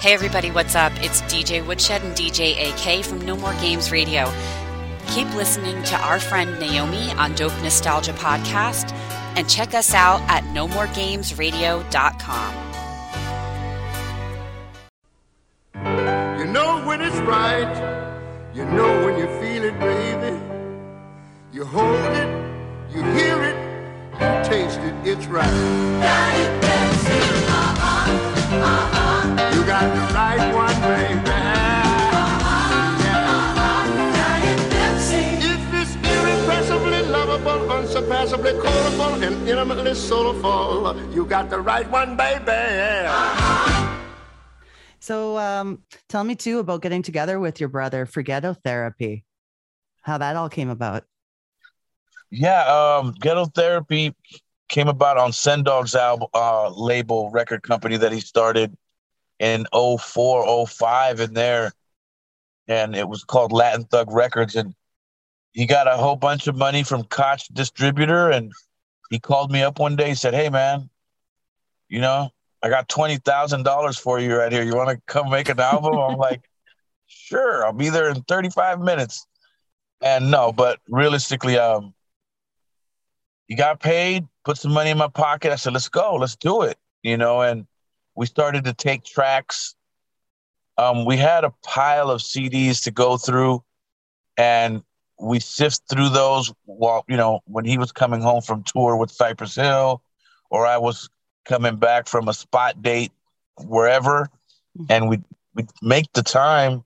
Hey 0.00 0.12
everybody, 0.12 0.50
what's 0.50 0.74
up? 0.74 0.92
It's 1.02 1.22
DJ 1.22 1.66
Woodshed 1.66 2.02
and 2.02 2.14
DJ 2.14 2.70
AK 2.70 3.02
from 3.04 3.20
No 3.22 3.34
More 3.36 3.54
Games 3.54 3.90
Radio. 3.90 4.30
Keep 5.08 5.34
listening 5.34 5.82
to 5.84 5.96
our 5.96 6.20
friend 6.20 6.60
Naomi 6.60 7.10
on 7.12 7.34
Dope 7.34 7.58
Nostalgia 7.62 8.12
podcast 8.12 8.92
and 9.36 9.48
check 9.48 9.72
us 9.74 9.94
out 9.94 10.20
at 10.28 10.44
nomoregamesradio.com. 10.44 12.69
right, 17.20 17.74
you 18.54 18.64
know 18.64 19.04
when 19.04 19.18
you 19.18 19.26
feel 19.40 19.64
it, 19.64 19.78
baby. 19.78 20.38
You 21.52 21.64
hold 21.64 22.12
it, 22.16 22.30
you 22.94 23.02
hear 23.02 23.42
it, 23.42 23.56
you 24.14 24.44
taste 24.48 24.80
it, 24.80 24.94
it's 25.04 25.26
right. 25.26 25.50
You 29.54 29.64
got 29.64 29.86
the 29.94 30.14
right 30.14 30.54
one, 30.54 30.80
baby. 30.82 31.30
If 35.42 35.74
it's 35.74 35.94
irrepressibly 35.96 37.02
lovable, 37.02 37.72
unsurpassably 37.72 38.52
quotable, 38.54 39.22
and 39.22 39.48
intimately 39.48 39.94
soulful, 39.94 40.96
you 41.12 41.24
got 41.24 41.50
the 41.50 41.60
right 41.60 41.88
one, 41.90 42.16
baby. 42.16 43.79
So, 45.10 45.36
um, 45.38 45.82
tell 46.08 46.22
me 46.22 46.36
too 46.36 46.60
about 46.60 46.82
getting 46.82 47.02
together 47.02 47.40
with 47.40 47.58
your 47.58 47.68
brother 47.68 48.06
for 48.06 48.22
Ghetto 48.22 48.54
Therapy. 48.54 49.24
How 50.02 50.18
that 50.18 50.36
all 50.36 50.48
came 50.48 50.70
about. 50.70 51.02
Yeah, 52.30 52.62
um, 52.62 53.16
Ghetto 53.18 53.46
Therapy 53.46 54.14
came 54.68 54.86
about 54.86 55.18
on 55.18 55.32
Sendog's 55.32 55.96
album 55.96 56.28
uh, 56.32 56.70
label 56.70 57.28
record 57.30 57.64
company 57.64 57.96
that 57.96 58.12
he 58.12 58.20
started 58.20 58.72
in 59.40 59.66
04, 59.72 60.68
05 60.68 61.18
in 61.18 61.34
there. 61.34 61.72
And 62.68 62.94
it 62.94 63.08
was 63.08 63.24
called 63.24 63.50
Latin 63.50 63.86
Thug 63.86 64.12
Records. 64.12 64.54
And 64.54 64.76
he 65.50 65.66
got 65.66 65.88
a 65.88 65.96
whole 65.96 66.14
bunch 66.14 66.46
of 66.46 66.54
money 66.54 66.84
from 66.84 67.02
Koch 67.02 67.48
Distributor. 67.52 68.30
And 68.30 68.52
he 69.10 69.18
called 69.18 69.50
me 69.50 69.64
up 69.64 69.80
one 69.80 69.96
day, 69.96 70.14
said, 70.14 70.34
Hey 70.34 70.50
man, 70.50 70.88
you 71.88 72.00
know, 72.00 72.30
I 72.62 72.68
got 72.68 72.88
twenty 72.88 73.16
thousand 73.16 73.64
dollars 73.64 73.98
for 73.98 74.18
you 74.18 74.36
right 74.36 74.52
here. 74.52 74.62
You 74.62 74.74
want 74.76 74.90
to 74.90 75.00
come 75.06 75.30
make 75.30 75.48
an 75.48 75.60
album? 75.60 75.98
I'm 75.98 76.18
like, 76.18 76.42
sure, 77.06 77.64
I'll 77.64 77.72
be 77.72 77.88
there 77.88 78.08
in 78.10 78.22
35 78.22 78.80
minutes. 78.80 79.26
And 80.02 80.30
no, 80.30 80.52
but 80.52 80.78
realistically, 80.88 81.58
um, 81.58 81.94
he 83.46 83.54
got 83.54 83.80
paid, 83.80 84.26
put 84.44 84.56
some 84.56 84.72
money 84.72 84.90
in 84.90 84.98
my 84.98 85.08
pocket. 85.08 85.52
I 85.52 85.56
said, 85.56 85.72
let's 85.72 85.88
go, 85.88 86.14
let's 86.14 86.36
do 86.36 86.62
it. 86.62 86.78
You 87.02 87.16
know, 87.16 87.42
and 87.42 87.66
we 88.14 88.26
started 88.26 88.64
to 88.64 88.72
take 88.72 89.04
tracks. 89.04 89.74
Um, 90.78 91.04
we 91.04 91.16
had 91.16 91.44
a 91.44 91.52
pile 91.62 92.10
of 92.10 92.20
CDs 92.20 92.84
to 92.84 92.90
go 92.90 93.16
through, 93.16 93.62
and 94.36 94.82
we 95.18 95.40
sift 95.40 95.82
through 95.90 96.08
those 96.10 96.52
while 96.64 97.04
you 97.08 97.16
know 97.16 97.40
when 97.44 97.64
he 97.64 97.76
was 97.76 97.92
coming 97.92 98.20
home 98.22 98.40
from 98.40 98.62
tour 98.62 98.96
with 98.96 99.10
Cypress 99.10 99.54
Hill, 99.54 100.02
or 100.50 100.66
I 100.66 100.78
was 100.78 101.10
coming 101.44 101.76
back 101.76 102.08
from 102.08 102.28
a 102.28 102.34
spot 102.34 102.82
date 102.82 103.12
wherever, 103.58 104.28
and 104.88 105.08
we 105.08 105.18
we 105.54 105.66
make 105.82 106.12
the 106.12 106.22
time 106.22 106.84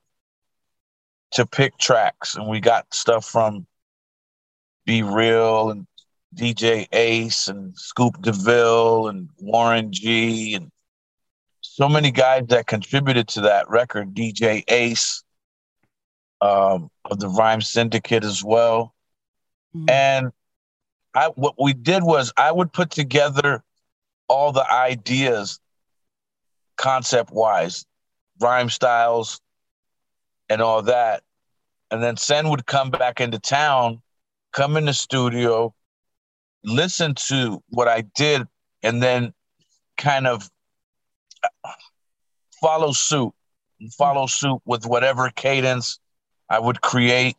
to 1.33 1.47
pick 1.47 1.77
tracks, 1.79 2.37
and 2.37 2.49
we 2.49 2.61
got 2.61 2.93
stuff 2.95 3.25
from 3.27 3.67
B-Real 4.87 5.71
and 5.71 5.87
DJ 6.35 6.87
Ace 6.93 7.49
and 7.49 7.77
Scoop 7.77 8.21
DeVille 8.21 9.09
and 9.09 9.29
Warren 9.39 9.93
G 9.93 10.55
and 10.55 10.71
so 11.61 11.89
many 11.89 12.11
guys 12.11 12.45
that 12.49 12.67
contributed 12.67 13.27
to 13.29 13.41
that 13.43 13.69
record. 13.69 14.15
DJ 14.15 14.63
Ace 14.69 15.25
um, 16.41 16.91
of 17.05 17.19
the 17.19 17.29
Rhyme 17.29 17.63
Syndicate 17.63 18.23
as 18.23 18.45
well, 18.45 18.95
mm-hmm. 19.75 19.91
and 19.91 20.33
I 21.15 21.29
what 21.29 21.55
we 21.61 21.73
did 21.73 22.03
was 22.03 22.33
I 22.37 22.53
would 22.53 22.73
put 22.73 22.91
together 22.91 23.63
all 24.29 24.53
the 24.53 24.71
ideas 24.71 25.61
concept 26.77 27.31
wise, 27.31 27.85
rhyme 28.41 28.71
styles, 28.71 29.41
and 30.49 30.61
all 30.61 30.83
that. 30.83 31.23
And 31.91 32.03
then 32.03 32.17
Sen 32.17 32.49
would 32.49 32.67
come 32.67 32.91
back 32.91 33.21
into 33.21 33.39
town, 33.39 34.03
come 34.53 34.77
in 34.77 34.87
the 34.87 34.95
studio, 34.95 35.75
listen 36.65 37.15
to 37.15 37.63
what 37.69 37.89
I 37.89 38.03
did, 38.15 38.47
and 38.83 39.03
then 39.03 39.33
kind 39.97 40.27
of 40.27 40.51
follow 42.61 42.93
suit, 42.93 43.33
follow 43.97 44.27
suit 44.27 44.61
with 44.65 44.87
whatever 44.87 45.31
cadence 45.31 45.99
I 46.49 46.59
would 46.59 46.81
create, 46.81 47.37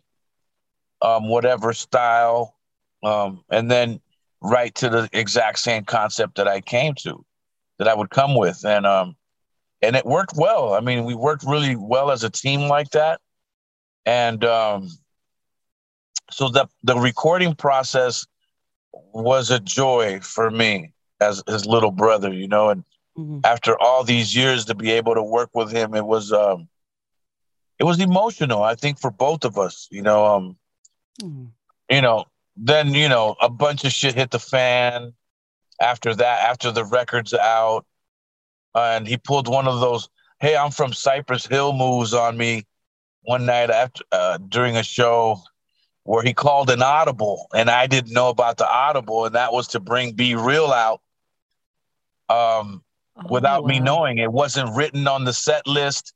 um, 1.02 1.28
whatever 1.28 1.74
style, 1.74 2.56
um, 3.04 3.44
and 3.50 3.70
then 3.70 4.00
right 4.42 4.74
to 4.76 4.90
the 4.90 5.10
exact 5.14 5.60
same 5.60 5.84
concept 5.84 6.36
that 6.36 6.48
I 6.48 6.62
came 6.62 6.94
to, 7.00 7.26
that 7.80 7.88
I 7.88 7.94
would 7.94 8.10
come 8.10 8.36
with, 8.36 8.64
and 8.66 8.86
um, 8.86 9.16
and 9.82 9.96
it 9.96 10.06
worked 10.06 10.34
well. 10.36 10.74
I 10.74 10.80
mean, 10.80 11.06
we 11.06 11.16
worked 11.16 11.44
really 11.44 11.76
well 11.76 12.12
as 12.12 12.24
a 12.24 12.30
team 12.30 12.62
like 12.62 12.92
that, 12.92 13.20
and 14.06 14.44
um, 14.46 14.90
so 16.32 16.50
the 16.50 16.68
the 16.84 16.98
recording 16.98 17.56
process 17.56 18.26
was 18.92 19.52
a 19.52 19.60
joy 19.60 20.20
for 20.22 20.50
me 20.50 20.92
as 21.22 21.44
his 21.48 21.66
little 21.66 21.92
brother, 21.92 22.34
you 22.34 22.48
know, 22.48 22.70
and 22.70 22.84
mm-hmm. 23.18 23.40
after 23.44 23.80
all 23.82 24.04
these 24.04 24.36
years 24.36 24.66
to 24.66 24.76
be 24.76 24.92
able 24.92 25.16
to 25.16 25.24
work 25.24 25.50
with 25.54 25.72
him, 25.72 25.94
it 25.94 26.06
was 26.06 26.32
um, 26.32 26.68
it 27.80 27.84
was 27.84 28.00
emotional. 28.00 28.64
I 28.64 28.76
think 28.76 29.00
for 29.00 29.12
both 29.12 29.46
of 29.46 29.58
us, 29.58 29.88
you 29.92 30.02
know, 30.02 30.26
um, 30.26 30.58
mm-hmm. 31.22 31.46
you 31.90 32.02
know, 32.02 32.26
then 32.56 32.94
you 32.94 33.10
know 33.10 33.36
a 33.42 33.50
bunch 33.50 33.84
of 33.86 33.92
shit 33.92 34.16
hit 34.16 34.32
the 34.32 34.40
fan 34.40 35.14
after 35.82 36.16
that 36.16 36.50
after 36.50 36.72
the 36.72 36.86
record's 36.86 37.34
out. 37.34 37.86
And 38.74 39.08
he 39.08 39.18
pulled 39.18 39.48
one 39.48 39.68
of 39.68 39.80
those 39.80 40.10
hey 40.40 40.58
i'm 40.58 40.72
from 40.72 40.92
cypress 40.92 41.46
hill 41.46 41.72
moves 41.72 42.14
on 42.14 42.36
me 42.36 42.66
one 43.22 43.46
night 43.46 43.70
after 43.70 44.04
uh, 44.12 44.38
during 44.50 44.76
a 44.76 44.84
show 44.84 45.40
where 46.04 46.24
he 46.24 46.34
called 46.34 46.70
an 46.70 46.82
audible 46.82 47.48
and 47.56 47.70
i 47.70 47.88
didn't 47.88 48.12
know 48.12 48.28
about 48.28 48.58
the 48.58 48.70
audible 48.70 49.26
and 49.26 49.34
that 49.34 49.54
was 49.54 49.66
to 49.68 49.80
bring 49.80 50.12
B-Real 50.12 50.68
out 50.74 51.00
um, 52.30 52.84
oh, 53.18 53.24
without 53.30 53.64
wow. 53.64 53.68
me 53.68 53.80
knowing. 53.80 54.18
It 54.18 54.32
wasn't 54.32 54.76
written 54.76 55.08
on 55.08 55.26
the 55.26 55.34
set 55.34 55.66
list. 55.68 56.14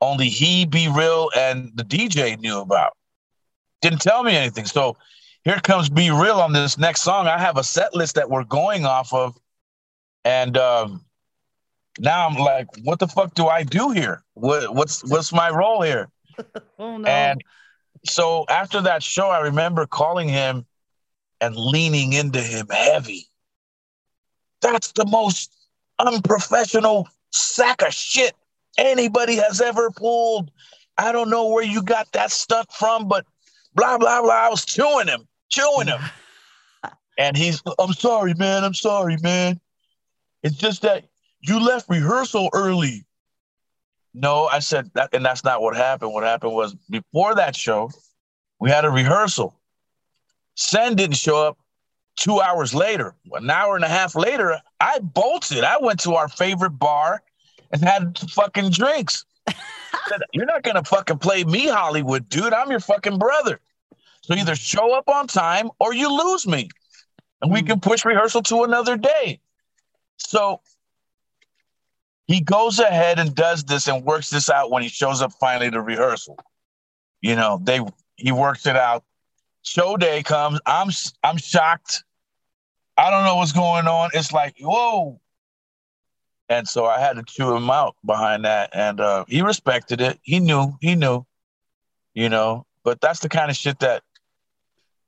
Only 0.00 0.28
he 0.28 0.64
B-Real 0.64 1.30
and 1.36 1.70
the 1.74 1.84
dj 1.84 2.38
knew 2.40 2.58
about. 2.60 2.92
Didn't 3.82 4.00
tell 4.00 4.22
me 4.22 4.34
anything. 4.34 4.64
So 4.64 4.96
here 5.44 5.58
comes 5.60 5.88
B-Real 5.88 6.40
on 6.40 6.52
this 6.52 6.76
next 6.76 7.02
song. 7.02 7.26
I 7.26 7.38
have 7.38 7.56
a 7.56 7.64
set 7.64 7.94
list 7.94 8.16
that 8.16 8.28
we're 8.28 8.44
going 8.44 8.84
off 8.84 9.12
of. 9.12 9.38
And 10.24 10.56
um, 10.58 11.04
now 11.98 12.28
I'm 12.28 12.36
like, 12.36 12.66
what 12.84 12.98
the 12.98 13.08
fuck 13.08 13.34
do 13.34 13.46
I 13.46 13.62
do 13.62 13.90
here? 13.90 14.22
What, 14.34 14.74
what's 14.74 15.02
what's 15.10 15.32
my 15.32 15.50
role 15.50 15.80
here? 15.80 16.10
oh 16.78 16.98
no. 16.98 17.08
And 17.08 17.42
so 18.04 18.44
after 18.48 18.82
that 18.82 19.02
show, 19.02 19.28
I 19.28 19.40
remember 19.40 19.86
calling 19.86 20.28
him 20.28 20.66
and 21.40 21.56
leaning 21.56 22.12
into 22.12 22.40
him 22.40 22.68
heavy. 22.68 23.26
That's 24.60 24.92
the 24.92 25.06
most 25.06 25.50
unprofessional 25.98 27.08
sack 27.30 27.80
of 27.80 27.94
shit 27.94 28.34
anybody 28.76 29.36
has 29.36 29.62
ever 29.62 29.90
pulled. 29.90 30.50
I 30.98 31.12
don't 31.12 31.30
know 31.30 31.48
where 31.48 31.64
you 31.64 31.82
got 31.82 32.12
that 32.12 32.30
stuff 32.30 32.66
from, 32.76 33.08
but 33.08 33.24
blah 33.74 33.96
blah 33.96 34.20
blah. 34.20 34.34
I 34.34 34.50
was 34.50 34.66
chewing 34.66 35.08
him 35.08 35.26
chewing 35.50 35.88
him. 35.88 36.00
and 37.18 37.36
he's, 37.36 37.62
I'm 37.78 37.92
sorry, 37.92 38.34
man. 38.34 38.64
I'm 38.64 38.74
sorry, 38.74 39.16
man. 39.22 39.60
It's 40.42 40.56
just 40.56 40.82
that 40.82 41.04
you 41.40 41.60
left 41.60 41.88
rehearsal 41.88 42.48
early. 42.52 43.04
No, 44.14 44.46
I 44.46 44.58
said 44.58 44.90
that, 44.94 45.10
and 45.12 45.24
that's 45.24 45.44
not 45.44 45.62
what 45.62 45.76
happened. 45.76 46.12
What 46.12 46.24
happened 46.24 46.52
was 46.52 46.74
before 46.88 47.34
that 47.36 47.54
show, 47.54 47.90
we 48.58 48.70
had 48.70 48.84
a 48.84 48.90
rehearsal. 48.90 49.54
Sen 50.56 50.96
didn't 50.96 51.16
show 51.16 51.46
up 51.46 51.58
two 52.16 52.40
hours 52.40 52.74
later. 52.74 53.14
An 53.32 53.48
hour 53.48 53.76
and 53.76 53.84
a 53.84 53.88
half 53.88 54.16
later, 54.16 54.60
I 54.80 54.98
bolted. 54.98 55.62
I 55.62 55.78
went 55.80 56.00
to 56.00 56.14
our 56.14 56.28
favorite 56.28 56.78
bar 56.78 57.22
and 57.70 57.82
had 57.82 58.18
fucking 58.30 58.70
drinks. 58.70 59.24
said, 60.08 60.20
You're 60.32 60.46
not 60.46 60.62
gonna 60.62 60.84
fucking 60.84 61.18
play 61.18 61.44
me, 61.44 61.68
Hollywood, 61.68 62.28
dude. 62.28 62.52
I'm 62.52 62.70
your 62.70 62.80
fucking 62.80 63.18
brother. 63.18 63.60
So 64.30 64.38
either 64.38 64.54
show 64.54 64.94
up 64.94 65.08
on 65.08 65.26
time 65.26 65.70
or 65.80 65.92
you 65.92 66.08
lose 66.08 66.46
me. 66.46 66.68
And 67.42 67.50
we 67.50 67.62
can 67.62 67.78
hmm. 67.78 67.88
push 67.88 68.04
rehearsal 68.04 68.42
to 68.44 68.64
another 68.64 68.96
day. 68.96 69.40
So 70.18 70.60
he 72.26 72.40
goes 72.40 72.78
ahead 72.78 73.18
and 73.18 73.34
does 73.34 73.64
this 73.64 73.88
and 73.88 74.04
works 74.04 74.30
this 74.30 74.48
out 74.48 74.70
when 74.70 74.82
he 74.82 74.88
shows 74.88 75.20
up 75.20 75.32
finally 75.40 75.70
to 75.70 75.80
rehearsal. 75.80 76.38
You 77.22 77.34
know, 77.34 77.60
they 77.62 77.80
He 78.16 78.30
works 78.30 78.66
it 78.66 78.76
out. 78.76 79.04
Show 79.62 79.96
day 79.96 80.22
comes. 80.22 80.60
I'm 80.64 80.90
I'm 81.24 81.36
shocked. 81.36 82.04
I 82.96 83.10
don't 83.10 83.24
know 83.24 83.36
what's 83.36 83.52
going 83.52 83.88
on. 83.88 84.10
It's 84.14 84.32
like 84.32 84.54
whoa. 84.60 85.20
And 86.48 86.68
so 86.68 86.86
I 86.86 87.00
had 87.00 87.16
to 87.16 87.22
chew 87.22 87.54
him 87.54 87.70
out 87.70 87.96
behind 88.04 88.44
that, 88.44 88.70
and 88.74 89.00
uh, 89.00 89.24
he 89.28 89.42
respected 89.42 90.00
it. 90.00 90.18
He 90.22 90.40
knew. 90.40 90.76
He 90.80 90.94
knew. 90.94 91.26
You 92.14 92.28
know. 92.28 92.66
But 92.82 93.00
that's 93.00 93.20
the 93.20 93.28
kind 93.28 93.50
of 93.50 93.56
shit 93.56 93.80
that 93.80 94.02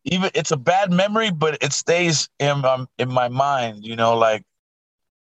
even 0.05 0.31
it's 0.35 0.51
a 0.51 0.57
bad 0.57 0.93
memory, 0.93 1.31
but 1.31 1.59
it 1.63 1.73
stays 1.73 2.29
in 2.39 2.65
um, 2.65 2.89
in 2.99 3.13
my 3.13 3.29
mind. 3.29 3.85
You 3.85 3.97
know, 3.97 4.17
like 4.17 4.45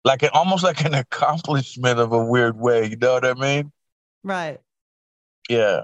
like 0.03 0.23
it, 0.23 0.33
almost 0.33 0.63
like 0.63 0.83
an 0.83 0.93
accomplishment 0.93 1.99
of 1.99 2.11
a 2.11 2.23
weird 2.23 2.57
way. 2.57 2.89
You 2.89 2.97
know 2.97 3.13
what 3.13 3.25
I 3.25 3.33
mean? 3.33 3.71
Right. 4.23 4.59
Yeah. 5.49 5.83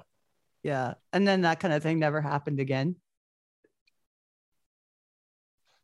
Yeah. 0.63 0.95
And 1.13 1.27
then 1.27 1.41
that 1.41 1.59
kind 1.59 1.73
of 1.73 1.83
thing 1.83 1.99
never 1.99 2.21
happened 2.21 2.59
again. 2.59 2.95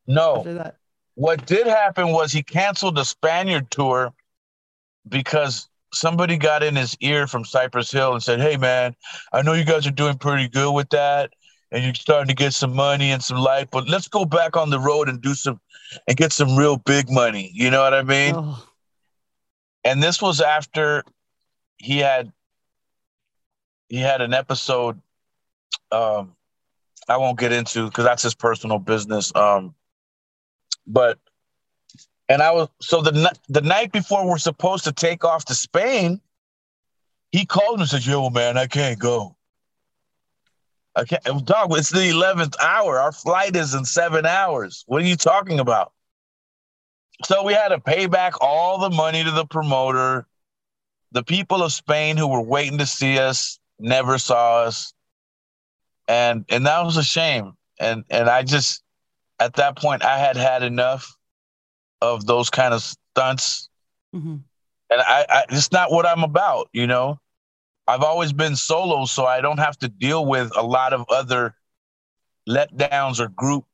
No. 0.06 0.72
What 1.14 1.46
did 1.46 1.66
happen 1.66 2.08
was 2.08 2.30
he 2.30 2.42
canceled 2.42 2.96
the 2.96 3.04
Spaniard 3.04 3.70
tour 3.70 4.12
because 5.08 5.68
somebody 5.92 6.36
got 6.36 6.62
in 6.62 6.76
his 6.76 6.96
ear 7.00 7.26
from 7.26 7.44
Cypress 7.44 7.90
Hill 7.90 8.12
and 8.12 8.22
said, 8.22 8.40
Hey 8.40 8.56
man, 8.56 8.94
I 9.32 9.42
know 9.42 9.54
you 9.54 9.64
guys 9.64 9.86
are 9.86 9.92
doing 9.92 10.18
pretty 10.18 10.48
good 10.48 10.72
with 10.72 10.90
that 10.90 11.32
and 11.72 11.84
you're 11.84 11.94
starting 11.94 12.28
to 12.28 12.34
get 12.34 12.54
some 12.54 12.74
money 12.74 13.10
and 13.10 13.22
some 13.22 13.38
light, 13.38 13.70
but 13.70 13.88
let's 13.88 14.08
go 14.08 14.24
back 14.24 14.56
on 14.56 14.70
the 14.70 14.78
road 14.78 15.08
and 15.08 15.20
do 15.20 15.34
some 15.34 15.60
and 16.06 16.16
get 16.16 16.32
some 16.32 16.56
real 16.56 16.76
big 16.76 17.10
money. 17.10 17.50
You 17.54 17.70
know 17.70 17.82
what 17.82 17.94
I 17.94 18.02
mean? 18.02 18.34
Oh. 18.36 18.62
And 19.84 20.02
this 20.02 20.20
was 20.20 20.40
after 20.40 21.04
he 21.78 21.98
had 21.98 22.32
he 23.88 23.98
had 23.98 24.20
an 24.20 24.34
episode 24.34 25.00
um 25.92 26.34
I 27.08 27.18
won't 27.18 27.38
get 27.38 27.52
into 27.52 27.86
because 27.86 28.04
that's 28.04 28.22
his 28.22 28.34
personal 28.34 28.78
business. 28.78 29.34
Um 29.34 29.74
but 30.86 31.18
and 32.28 32.42
I 32.42 32.52
was 32.52 32.68
so 32.80 33.02
the 33.02 33.32
the 33.48 33.60
night 33.60 33.92
before 33.92 34.26
we're 34.26 34.38
supposed 34.38 34.84
to 34.84 34.92
take 34.92 35.24
off 35.24 35.44
to 35.46 35.54
Spain, 35.54 36.20
he 37.30 37.46
called 37.46 37.76
me 37.76 37.82
and 37.82 37.90
said, 37.90 38.06
"Yo, 38.06 38.30
man, 38.30 38.56
I 38.56 38.66
can't 38.66 38.98
go. 38.98 39.35
I 40.96 41.04
can't, 41.04 41.44
dog. 41.44 41.76
It's 41.76 41.90
the 41.90 42.08
eleventh 42.08 42.56
hour. 42.60 42.98
Our 42.98 43.12
flight 43.12 43.54
is 43.54 43.74
in 43.74 43.84
seven 43.84 44.24
hours. 44.26 44.82
What 44.86 45.02
are 45.02 45.06
you 45.06 45.16
talking 45.16 45.60
about?" 45.60 45.92
So 47.24 47.44
we 47.44 47.52
had 47.52 47.68
to 47.68 47.78
pay 47.78 48.06
back 48.06 48.34
all 48.40 48.78
the 48.78 48.90
money 48.90 49.22
to 49.22 49.30
the 49.30 49.46
promoter. 49.46 50.26
The 51.12 51.22
people 51.22 51.62
of 51.62 51.72
Spain 51.72 52.16
who 52.16 52.26
were 52.26 52.42
waiting 52.42 52.78
to 52.78 52.86
see 52.86 53.18
us 53.18 53.58
never 53.78 54.18
saw 54.18 54.62
us, 54.62 54.92
and 56.08 56.44
and 56.48 56.66
that 56.66 56.84
was 56.84 56.96
a 56.96 57.04
shame. 57.04 57.52
And 57.78 58.04
and 58.10 58.28
I 58.28 58.42
just 58.42 58.82
at 59.38 59.54
that 59.54 59.76
point 59.76 60.02
I 60.02 60.18
had 60.18 60.36
had 60.36 60.62
enough 60.62 61.16
of 62.00 62.26
those 62.26 62.50
kind 62.50 62.74
of 62.74 62.82
stunts. 62.82 63.68
Mm-hmm. 64.14 64.36
And 64.88 65.00
I, 65.00 65.26
I, 65.28 65.44
it's 65.50 65.72
not 65.72 65.90
what 65.90 66.06
I'm 66.06 66.22
about, 66.22 66.68
you 66.72 66.86
know. 66.86 67.18
I've 67.86 68.02
always 68.02 68.32
been 68.32 68.56
solo, 68.56 69.04
so 69.04 69.26
I 69.26 69.40
don't 69.40 69.58
have 69.58 69.78
to 69.78 69.88
deal 69.88 70.26
with 70.26 70.50
a 70.56 70.62
lot 70.62 70.92
of 70.92 71.04
other 71.08 71.54
letdowns 72.48 73.20
or 73.20 73.28
group 73.28 73.64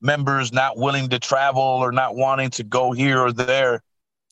members 0.00 0.52
not 0.52 0.76
willing 0.76 1.08
to 1.10 1.18
travel 1.18 1.62
or 1.62 1.92
not 1.92 2.16
wanting 2.16 2.50
to 2.50 2.64
go 2.64 2.92
here 2.92 3.20
or 3.20 3.32
there. 3.32 3.82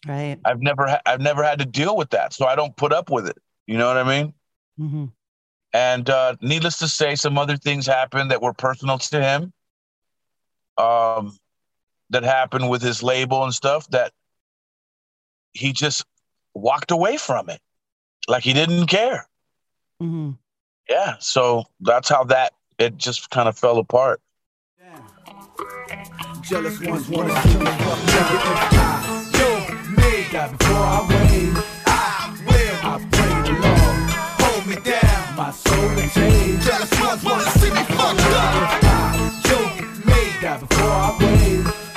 Right. 0.07 0.38
I've 0.44 0.61
never, 0.61 0.87
ha- 0.87 1.03
I've 1.07 1.20
never 1.20 1.42
had 1.42 1.59
to 1.61 1.66
deal 1.66 1.96
with 1.96 2.11
that, 2.11 2.33
so 2.33 2.46
I 2.46 2.57
don't 2.57 2.77
put 2.77 2.92
up 2.92 3.11
with 3.11 3.29
it. 3.29 3.38
You 3.66 3.79
know 3.79 3.87
what 3.87 3.96
I 3.96 4.05
mean? 4.05 4.35
Mm-hmm. 4.81 5.05
And 5.72 6.11
uh, 6.11 6.37
needless 6.40 6.79
to 6.79 6.88
say, 6.88 7.14
some 7.14 7.37
other 7.37 7.57
things 7.57 7.87
happened 7.87 8.31
that 8.31 8.40
were 8.40 8.55
personal 8.55 8.98
to 8.98 9.20
him. 9.20 9.53
Um, 10.79 11.37
that 12.11 12.22
happened 12.22 12.70
with 12.70 12.81
his 12.81 13.03
label 13.03 13.44
and 13.44 13.53
stuff 13.53 13.88
that 13.90 14.12
he 15.53 15.72
just 15.72 16.05
walked 16.55 16.90
away 16.90 17.16
from 17.16 17.51
it 17.51 17.61
like 18.28 18.44
he 18.44 18.52
didn't 18.52 18.86
care. 18.86 19.26
Mm-hmm. 20.00 20.32
Yeah, 20.88 21.16
so 21.18 21.64
that's 21.80 22.08
how 22.08 22.24
that 22.24 22.52
it 22.78 22.96
just 22.96 23.30
kind 23.30 23.48
of 23.48 23.58
fell 23.58 23.78
apart. 23.78 24.20
Jealous 26.42 26.80
ones 26.80 27.08
wanna 27.10 27.42
see 27.42 27.58
me 27.58 27.66
fuck 27.66 27.98
Yo, 29.34 29.48
me, 29.90 30.12
before 30.30 30.76
I 30.76 31.06
wave, 31.10 31.64
I 31.86 32.36
will. 32.46 32.76
I 32.84 33.08
pray 33.12 33.34
the 33.42 33.54
Lord 33.60 33.98
hold 34.40 34.66
me 34.66 34.76
down, 34.76 35.36
my 35.36 35.50
soul 35.50 35.90
and 35.90 36.10
change. 36.12 36.64
Jealous 36.64 37.00
ones 37.00 37.24
wanna 37.24 37.50
see 37.50 37.70
me 37.70 37.82
fucked 37.84 38.20
up. 38.32 38.82
Yo, 39.50 39.58
me, 40.06 40.20
before 40.40 40.90
I 40.90 41.16
wave. 41.20 41.88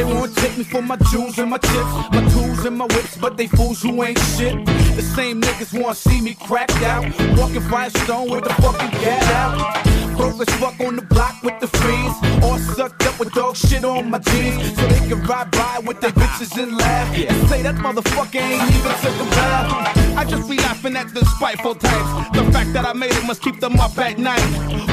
They 0.00 0.06
won't 0.06 0.34
take 0.34 0.56
me 0.56 0.64
for 0.64 0.80
my 0.80 0.96
jewels 1.10 1.38
and 1.38 1.50
my 1.50 1.58
chips, 1.58 1.92
my 2.10 2.26
tools 2.32 2.64
and 2.64 2.78
my 2.78 2.86
whips, 2.86 3.18
but 3.18 3.36
they 3.36 3.46
fools 3.48 3.82
who 3.82 4.02
ain't 4.02 4.18
shit. 4.18 4.64
The 4.96 5.02
same 5.02 5.42
niggas 5.42 5.78
wanna 5.78 5.94
see 5.94 6.22
me 6.22 6.38
cracked 6.40 6.82
out, 6.84 7.04
walking 7.36 7.60
Firestone 7.60 8.30
with 8.30 8.44
the 8.44 8.54
fucking 8.62 8.92
cat 9.02 9.22
out. 9.34 10.16
Broke 10.16 10.40
as 10.40 10.54
fuck 10.54 10.80
on 10.80 10.96
the 10.96 11.02
block 11.02 11.42
with 11.42 11.60
the 11.60 11.66
fiends. 11.66 12.16
All 12.42 12.58
sucked 12.58 13.06
up 13.06 13.20
with 13.20 13.34
dog 13.34 13.56
shit 13.56 13.84
on 13.84 14.08
my 14.08 14.20
jeans. 14.20 14.74
So 14.74 14.86
they 14.86 15.06
can 15.06 15.22
ride 15.24 15.50
by 15.50 15.82
with 15.84 16.00
their 16.00 16.12
bitches 16.12 16.56
and 16.56 16.78
laugh. 16.78 17.14
And 17.14 17.48
say 17.50 17.60
that 17.60 17.74
motherfucker 17.74 18.40
ain't 18.40 18.74
even 18.76 18.94
took 19.02 19.26
a 19.26 19.30
bath. 19.36 19.99
I 20.20 20.24
just 20.26 20.50
be 20.50 20.58
laughing 20.58 20.96
at 20.96 21.14
the 21.14 21.24
spiteful 21.24 21.74
types. 21.74 22.36
The 22.36 22.44
fact 22.52 22.74
that 22.74 22.84
I 22.84 22.92
made 22.92 23.12
it 23.12 23.24
must 23.24 23.40
keep 23.40 23.58
them 23.58 23.80
up 23.80 23.96
at 23.96 24.18
night. 24.18 24.44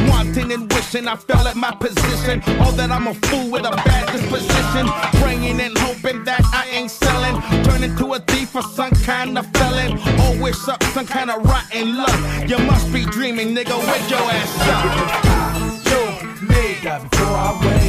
Wanting 0.08 0.54
and 0.54 0.72
wishing 0.72 1.06
I 1.06 1.18
fell 1.18 1.46
at 1.46 1.58
my 1.58 1.72
position. 1.72 2.42
All 2.62 2.72
that 2.80 2.92
I'm 2.92 3.08
a 3.08 3.13
fool 3.13 3.52
with 3.52 3.66
a 3.66 3.72
bad 3.72 4.08
disposition. 4.13 4.88
Praying 5.20 5.60
and 5.60 5.78
hoping 5.80 6.24
that 6.24 6.40
I 6.54 6.70
ain't 6.72 6.90
selling. 6.90 7.42
Turn 7.66 7.84
into 7.84 8.13
a 8.13 8.20
thief 8.20 8.56
or 8.56 8.62
some 8.62 8.92
kind 9.04 9.38
of 9.38 9.46
felon. 9.48 10.00
Wish 10.40 10.66
up 10.70 10.82
some 10.96 11.06
kind 11.06 11.30
of 11.30 11.44
rotten 11.44 11.98
luck. 11.98 12.48
You 12.48 12.60
must 12.60 12.94
be 12.94 13.04
dreaming, 13.04 13.54
nigga. 13.54 13.76
Wake 13.76 14.10
your 14.10 14.24
ass 14.32 14.56
up. 14.62 15.28
I, 15.28 15.68
me, 16.40 16.80
before 16.80 17.36
I 17.36 17.52
wave, 17.66 17.87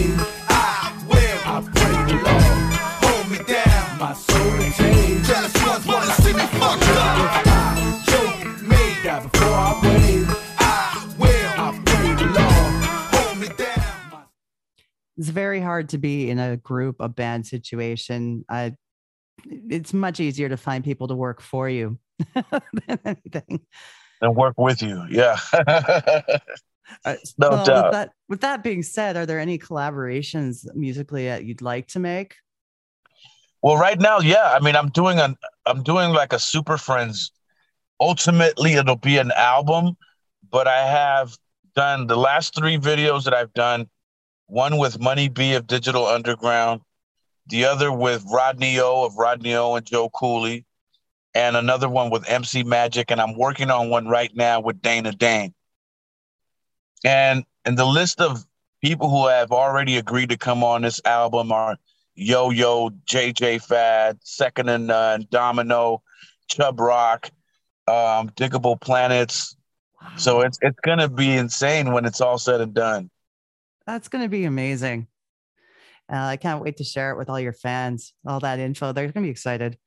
It's 15.18 15.28
very 15.28 15.60
hard 15.60 15.90
to 15.90 15.98
be 15.98 16.30
in 16.30 16.38
a 16.38 16.56
group, 16.56 16.96
a 17.00 17.08
band 17.08 17.46
situation. 17.46 18.44
I, 18.48 18.74
it's 19.44 19.92
much 19.92 20.20
easier 20.20 20.48
to 20.48 20.56
find 20.56 20.84
people 20.84 21.08
to 21.08 21.14
work 21.14 21.42
for 21.42 21.68
you 21.68 21.98
than 22.34 22.98
anything. 23.04 23.60
And 24.20 24.34
work 24.34 24.54
with 24.56 24.80
you, 24.82 25.04
yeah. 25.10 25.38
Uh, 25.52 26.14
no 27.38 27.50
well, 27.50 27.64
doubt. 27.64 27.84
With 27.84 27.92
that, 27.92 28.10
with 28.28 28.40
that 28.40 28.62
being 28.62 28.82
said, 28.82 29.16
are 29.16 29.26
there 29.26 29.38
any 29.38 29.58
collaborations 29.58 30.66
musically 30.74 31.26
that 31.26 31.44
you'd 31.44 31.62
like 31.62 31.88
to 31.88 31.98
make? 31.98 32.34
Well, 33.62 33.76
right 33.76 33.98
now, 33.98 34.20
yeah. 34.20 34.52
I 34.52 34.60
mean, 34.60 34.76
I'm 34.76 34.90
doing 34.90 35.18
an 35.18 35.36
I'm 35.66 35.82
doing 35.82 36.10
like 36.10 36.32
a 36.32 36.38
Super 36.38 36.78
Friends. 36.78 37.32
Ultimately, 38.00 38.74
it'll 38.74 38.96
be 38.96 39.18
an 39.18 39.32
album, 39.32 39.96
but 40.50 40.68
I 40.68 40.86
have 40.86 41.36
done 41.74 42.06
the 42.06 42.16
last 42.16 42.54
three 42.54 42.78
videos 42.78 43.24
that 43.24 43.34
I've 43.34 43.52
done. 43.54 43.88
One 44.48 44.78
with 44.78 44.98
Money 44.98 45.28
B 45.28 45.54
of 45.54 45.66
Digital 45.66 46.06
Underground, 46.06 46.80
the 47.46 47.66
other 47.66 47.92
with 47.92 48.24
Rodney 48.26 48.80
O 48.80 49.04
of 49.04 49.16
Rodney 49.16 49.54
O 49.54 49.74
and 49.74 49.84
Joe 49.84 50.08
Cooley, 50.08 50.64
and 51.34 51.54
another 51.54 51.88
one 51.88 52.08
with 52.08 52.28
MC 52.28 52.62
Magic. 52.62 53.10
And 53.10 53.20
I'm 53.20 53.36
working 53.36 53.70
on 53.70 53.90
one 53.90 54.08
right 54.08 54.34
now 54.34 54.60
with 54.60 54.80
Dana 54.80 55.12
Dane. 55.12 55.54
And 57.04 57.44
and 57.66 57.76
the 57.76 57.84
list 57.84 58.22
of 58.22 58.44
people 58.82 59.10
who 59.10 59.28
have 59.28 59.52
already 59.52 59.98
agreed 59.98 60.30
to 60.30 60.38
come 60.38 60.64
on 60.64 60.80
this 60.80 61.00
album 61.04 61.52
are 61.52 61.76
Yo 62.14 62.48
Yo, 62.48 62.88
JJ 63.04 63.62
Fad, 63.62 64.18
Second 64.22 64.70
and 64.70 64.86
None, 64.86 65.26
Domino, 65.30 66.02
Chubb 66.48 66.80
Rock, 66.80 67.30
um, 67.86 68.30
Digable 68.30 68.80
Planets. 68.80 69.54
Wow. 70.00 70.08
So 70.16 70.40
it's 70.40 70.58
it's 70.62 70.80
gonna 70.80 71.10
be 71.10 71.36
insane 71.36 71.92
when 71.92 72.06
it's 72.06 72.22
all 72.22 72.38
said 72.38 72.62
and 72.62 72.72
done. 72.72 73.10
That's 73.88 74.08
gonna 74.08 74.28
be 74.28 74.44
amazing. 74.44 75.06
Uh, 76.12 76.16
I 76.16 76.36
can't 76.36 76.62
wait 76.62 76.76
to 76.76 76.84
share 76.84 77.10
it 77.10 77.16
with 77.16 77.30
all 77.30 77.40
your 77.40 77.54
fans. 77.54 78.12
All 78.26 78.38
that 78.40 78.58
info, 78.58 78.92
they're 78.92 79.10
gonna 79.10 79.24
be 79.24 79.30
excited. 79.30 79.78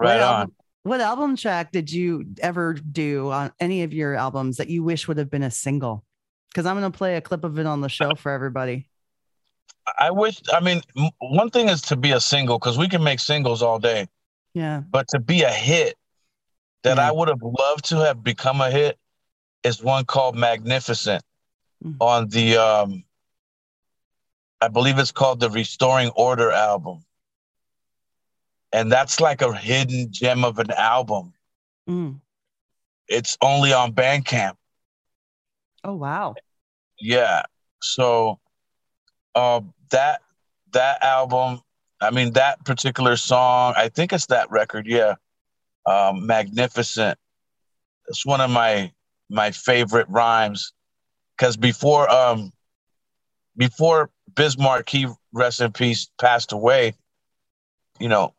Right 0.00 0.16
what 0.16 0.22
on. 0.22 0.34
Album, 0.40 0.54
what 0.82 1.00
album 1.00 1.36
track 1.36 1.70
did 1.70 1.90
you 1.90 2.24
ever 2.40 2.74
do 2.74 3.30
on 3.30 3.52
any 3.60 3.84
of 3.84 3.92
your 3.92 4.16
albums 4.16 4.56
that 4.56 4.68
you 4.68 4.82
wish 4.82 5.06
would 5.06 5.18
have 5.18 5.30
been 5.30 5.44
a 5.44 5.50
single? 5.50 6.04
because 6.50 6.64
I'm 6.64 6.80
going 6.80 6.90
to 6.90 6.96
play 6.96 7.16
a 7.16 7.20
clip 7.20 7.44
of 7.44 7.58
it 7.58 7.66
on 7.66 7.82
the 7.82 7.90
show 7.90 8.14
for 8.16 8.32
everybody. 8.32 8.88
I 10.00 10.10
wish. 10.10 10.40
I 10.50 10.60
mean, 10.60 10.80
one 11.18 11.50
thing 11.50 11.68
is 11.68 11.82
to 11.82 11.96
be 11.96 12.12
a 12.12 12.20
single 12.20 12.58
because 12.58 12.78
we 12.78 12.88
can 12.88 13.04
make 13.04 13.20
singles 13.20 13.62
all 13.62 13.78
day. 13.78 14.08
Yeah. 14.54 14.80
But 14.90 15.06
to 15.08 15.20
be 15.20 15.42
a 15.42 15.50
hit 15.50 15.94
that 16.84 16.96
Yeah. 16.96 17.06
I 17.06 17.12
would 17.12 17.28
have 17.28 17.42
loved 17.42 17.84
to 17.90 17.96
have 17.98 18.24
become 18.24 18.62
a 18.62 18.70
hit 18.70 18.98
is 19.62 19.82
one 19.82 20.06
called 20.06 20.36
Magnificent 20.36 21.22
Mhm. 21.84 21.96
on 22.00 22.28
the 22.28 22.56
um 22.56 23.04
I 24.60 24.68
believe 24.68 24.98
it's 24.98 25.12
called 25.12 25.40
the 25.40 25.50
Restoring 25.50 26.10
Order 26.10 26.50
album. 26.50 27.04
And 28.72 28.90
that's 28.92 29.20
like 29.20 29.40
a 29.40 29.54
hidden 29.54 30.08
gem 30.10 30.44
of 30.44 30.58
an 30.58 30.70
album. 30.72 31.32
Mm. 31.88 32.20
It's 33.06 33.38
only 33.40 33.72
on 33.72 33.92
Bandcamp. 33.92 34.56
Oh 35.84 35.94
wow. 35.94 36.34
Yeah. 37.00 37.42
So 37.80 38.40
uh 39.34 39.60
that 39.90 40.20
that 40.72 41.02
album, 41.02 41.62
I 42.00 42.10
mean 42.10 42.32
that 42.32 42.64
particular 42.64 43.16
song, 43.16 43.74
I 43.76 43.88
think 43.88 44.12
it's 44.12 44.26
that 44.26 44.50
record, 44.50 44.86
yeah. 44.86 45.14
Um 45.86 46.26
Magnificent. 46.26 47.18
It's 48.08 48.26
one 48.26 48.40
of 48.40 48.50
my 48.50 48.92
my 49.30 49.50
favorite 49.52 50.08
rhymes 50.10 50.72
cuz 51.38 51.56
before 51.56 52.10
um 52.10 52.52
before 53.56 54.10
Biz 54.38 54.56
Markie 54.56 55.06
rest 55.32 55.60
in 55.60 55.72
peace 55.72 56.08
passed 56.20 56.52
away, 56.52 56.94
you 57.98 58.08
know, 58.08 58.34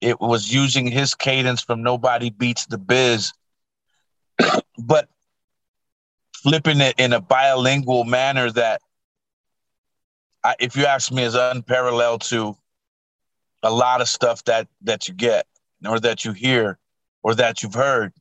it 0.00 0.18
was 0.18 0.50
using 0.50 0.86
his 0.86 1.14
cadence 1.14 1.60
from 1.60 1.82
Nobody 1.82 2.30
Beats 2.30 2.64
the 2.66 2.78
Biz. 2.78 3.32
But 4.82 5.10
flipping 6.32 6.80
it 6.80 6.94
in 6.98 7.12
a 7.12 7.20
bilingual 7.20 8.04
manner 8.04 8.50
that 8.50 8.80
I, 10.42 10.54
if 10.58 10.74
you 10.74 10.86
ask 10.86 11.12
me 11.12 11.22
is 11.22 11.34
unparalleled 11.34 12.22
to 12.22 12.56
a 13.62 13.70
lot 13.70 14.00
of 14.00 14.08
stuff 14.08 14.42
that 14.44 14.68
that 14.80 15.06
you 15.06 15.12
get 15.12 15.46
or 15.86 16.00
that 16.00 16.24
you 16.24 16.32
hear 16.32 16.78
or 17.22 17.34
that 17.34 17.62
you've 17.62 17.74
heard 17.74 18.14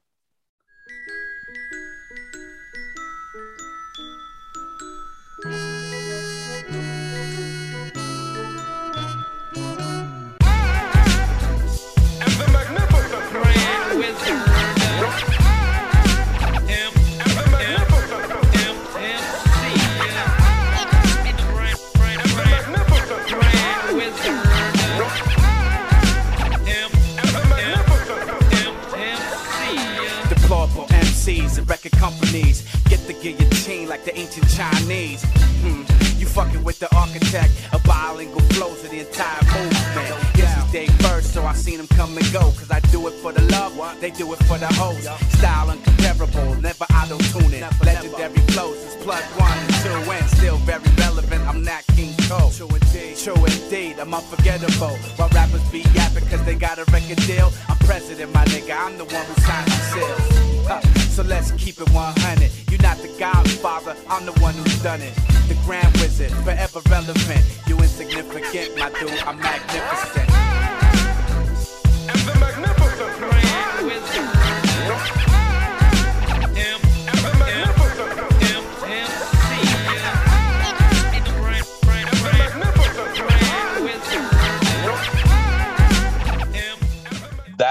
companies 32.00 32.64
get 32.88 33.00
the 33.08 33.14
guillotine 33.14 33.90
like 33.90 34.06
the 34.06 34.18
ancient 34.18 34.48
Chinese. 34.50 35.22
Hmm. 35.62 35.84
You 36.18 36.26
fucking 36.26 36.64
with 36.64 36.80
the 36.80 36.90
architect 36.96 37.52
of 37.74 37.84
bilingual 37.84 38.42
flows 38.56 38.84
of 38.86 38.92
the 38.92 39.02
entire 39.02 39.44
movement. 39.44 40.34
This 40.34 40.50
is 40.58 40.72
Dave 40.72 40.92
first, 41.04 41.34
so 41.34 41.44
I 41.44 41.54
seen 41.54 41.78
them 41.78 41.88
come 41.88 42.18
and 42.18 42.32
go. 42.32 42.40
Cause 42.56 42.72
I 42.72 42.80
do 42.92 43.06
it 43.08 43.16
for 43.22 43.34
the 43.34 43.44
love, 43.52 43.76
they 44.00 44.12
do 44.12 44.32
it 44.32 44.40
for 44.48 44.58
the 44.58 44.72
host. 44.80 45.04
Style 45.38 45.68
uncomparable, 45.76 46.62
never 46.62 46.86
auto 46.96 47.18
tuning. 47.32 47.64
Legendary 47.84 48.42
flows 48.54 48.78
is 48.78 48.96
plug 49.04 49.24
one 49.38 49.52
and 49.52 49.74
two 49.84 50.12
and 50.12 50.26
still 50.38 50.58
very 50.64 50.90
relevant. 50.98 51.44
I'm 51.48 51.64
not 51.64 51.84
King 51.96 52.09
Cole. 52.30 52.52
True 52.52 52.68
indeed, 52.68 53.18
true 53.18 53.44
indeed, 53.44 53.98
I'm 53.98 54.14
unforgettable. 54.14 54.96
While 55.18 55.30
rappers 55.30 55.68
be 55.72 55.80
yapping 55.96 56.28
cause 56.28 56.46
they 56.46 56.54
got 56.54 56.78
a 56.78 56.86
record 56.92 57.18
deal, 57.26 57.52
I'm 57.68 57.78
president, 57.80 58.32
my 58.36 58.46
nigga. 58.46 58.78
I'm 58.78 59.00
the 59.00 59.06
one 59.06 59.26
who 59.26 59.42
signs 59.42 59.66
the 59.66 59.82
seals. 59.90 60.68
Huh, 60.68 60.82
So 61.16 61.24
let's 61.24 61.50
keep 61.54 61.82
it 61.82 61.90
100. 61.90 62.52
You're 62.70 62.82
not 62.84 62.98
the 62.98 63.10
godfather, 63.18 63.96
I'm 64.08 64.28
the 64.28 64.34
one 64.42 64.54
who's 64.54 64.84
done 64.84 65.02
it. 65.02 65.16
The 65.48 65.58
grand 65.66 65.92
wizard, 65.98 66.32
forever 66.46 66.82
relevant. 66.92 67.44
You 67.66 67.78
insignificant, 67.78 68.78
my 68.78 68.92
dude, 69.00 69.10
I'm 69.26 69.40
magnificent. 69.40 70.29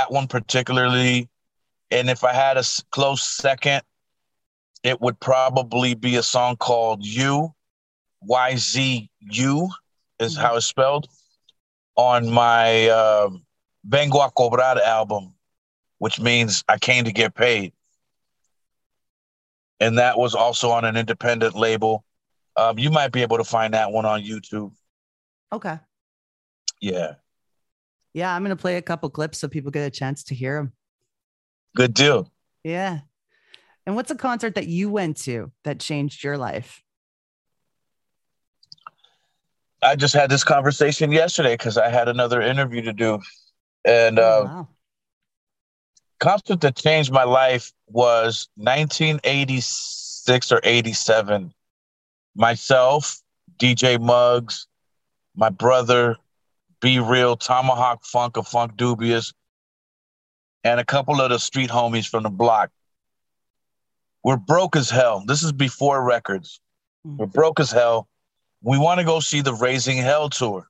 That 0.09 0.15
one 0.15 0.27
particularly. 0.27 1.29
And 1.91 2.11
if 2.11 2.25
i 2.25 2.33
had 2.33 2.57
a 2.57 2.65
close 2.91 3.23
second 3.23 3.83
it 4.85 5.01
would 5.01 5.19
probably 5.19 5.95
be 5.95 6.17
a 6.17 6.23
song 6.23 6.57
called 6.57 7.05
you 7.05 7.53
y-z-u 8.21 9.69
is 10.21 10.37
how 10.37 10.57
it's 10.57 10.67
spelled 10.67 11.09
on 11.97 12.29
my 12.29 12.89
uh, 12.89 13.29
vengo 13.89 14.25
a 14.25 14.31
cobrar 14.31 14.81
album 14.85 15.35
which 15.99 16.21
means 16.21 16.63
i 16.69 16.79
came 16.79 17.05
to 17.05 17.13
get 17.13 17.35
paid. 17.35 17.73
And 19.81 19.99
that 19.99 20.19
was 20.19 20.35
also 20.35 20.71
on 20.71 20.85
an 20.85 20.97
independent 20.97 21.55
label. 21.55 22.05
Um, 22.57 22.79
you 22.79 22.91
might 22.91 23.13
be 23.13 23.23
able 23.23 23.39
to 23.39 23.45
find 23.45 23.75
that 23.75 23.93
one 23.93 24.05
on 24.05 24.23
youtube. 24.23 24.73
Okay. 25.53 25.79
yeah 26.81 27.15
Yeah, 28.19 28.35
I'm 28.35 28.43
gonna 28.43 28.57
play 28.57 28.79
a 28.79 28.83
couple 28.83 29.09
clips 29.11 29.39
so 29.39 29.47
people 29.47 29.71
get 29.71 29.87
a 29.87 29.91
chance 29.91 30.25
to 30.25 30.35
hear 30.35 30.57
them. 30.57 30.73
good 31.77 31.95
deal 31.95 32.29
Yeah. 32.65 33.03
And 33.87 33.95
what's 33.95 34.11
a 34.11 34.17
concert 34.17 34.57
that 34.57 34.67
you 34.67 34.91
went 34.91 35.19
to 35.19 35.53
that 35.63 35.79
changed 35.79 36.25
your 36.25 36.37
life? 36.37 36.83
I 39.81 39.95
just 39.95 40.15
had 40.15 40.31
this 40.31 40.43
conversation 40.43 41.13
yesterday 41.13 41.55
because 41.55 41.79
I 41.79 41.91
had 41.91 42.09
another 42.09 42.43
interview 42.43 42.83
to 42.83 42.93
do. 42.93 43.21
And 43.85 44.19
Oh, 44.19 44.23
uh, 44.23 44.45
wow. 44.47 44.69
concert 46.19 46.61
that 46.63 46.75
changed 46.75 47.13
my 47.13 47.23
life 47.23 47.73
was 47.87 48.49
1986 48.57 50.51
or 50.51 50.61
87. 50.65 51.55
Myself, 52.35 53.23
DJ 53.59 53.97
Muggs, 54.01 54.67
my 55.37 55.51
brother, 55.51 56.17
B-Real, 56.81 57.37
Tomahawk 57.37 58.05
Funk 58.05 58.37
of 58.37 58.47
Funkdoobiest, 58.49 59.33
and 60.65 60.81
a 60.81 60.85
couple 60.85 61.21
of 61.21 61.31
the 61.31 61.39
street 61.39 61.71
homies 61.71 62.09
from 62.09 62.23
the 62.23 62.31
block. 62.31 62.71
We're 64.25 64.37
broke 64.37 64.77
as 64.77 64.91
hell. 64.91 65.23
This 65.27 65.43
is 65.43 65.53
before 65.53 66.03
records. 66.05 66.61
We're 67.05 67.27
broke 67.27 67.61
as 67.61 67.71
hell. 67.71 68.09
We 68.63 68.79
want 68.79 68.99
to 68.99 69.05
go 69.05 69.21
see 69.21 69.41
the 69.41 69.55
Raising 69.55 69.99
Hell 69.99 70.29
tour. 70.29 70.69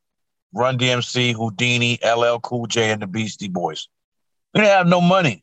Run 0.52 0.78
DMC, 0.78 1.34
Whodini, 1.34 1.98
LL 2.04 2.38
Cool 2.40 2.66
J, 2.66 2.90
and 2.90 3.02
the 3.02 3.06
Beastie 3.06 3.48
Boys. 3.48 3.88
We 4.54 4.60
didn't 4.60 4.72
have 4.72 4.86
no 4.86 5.00
money, 5.00 5.42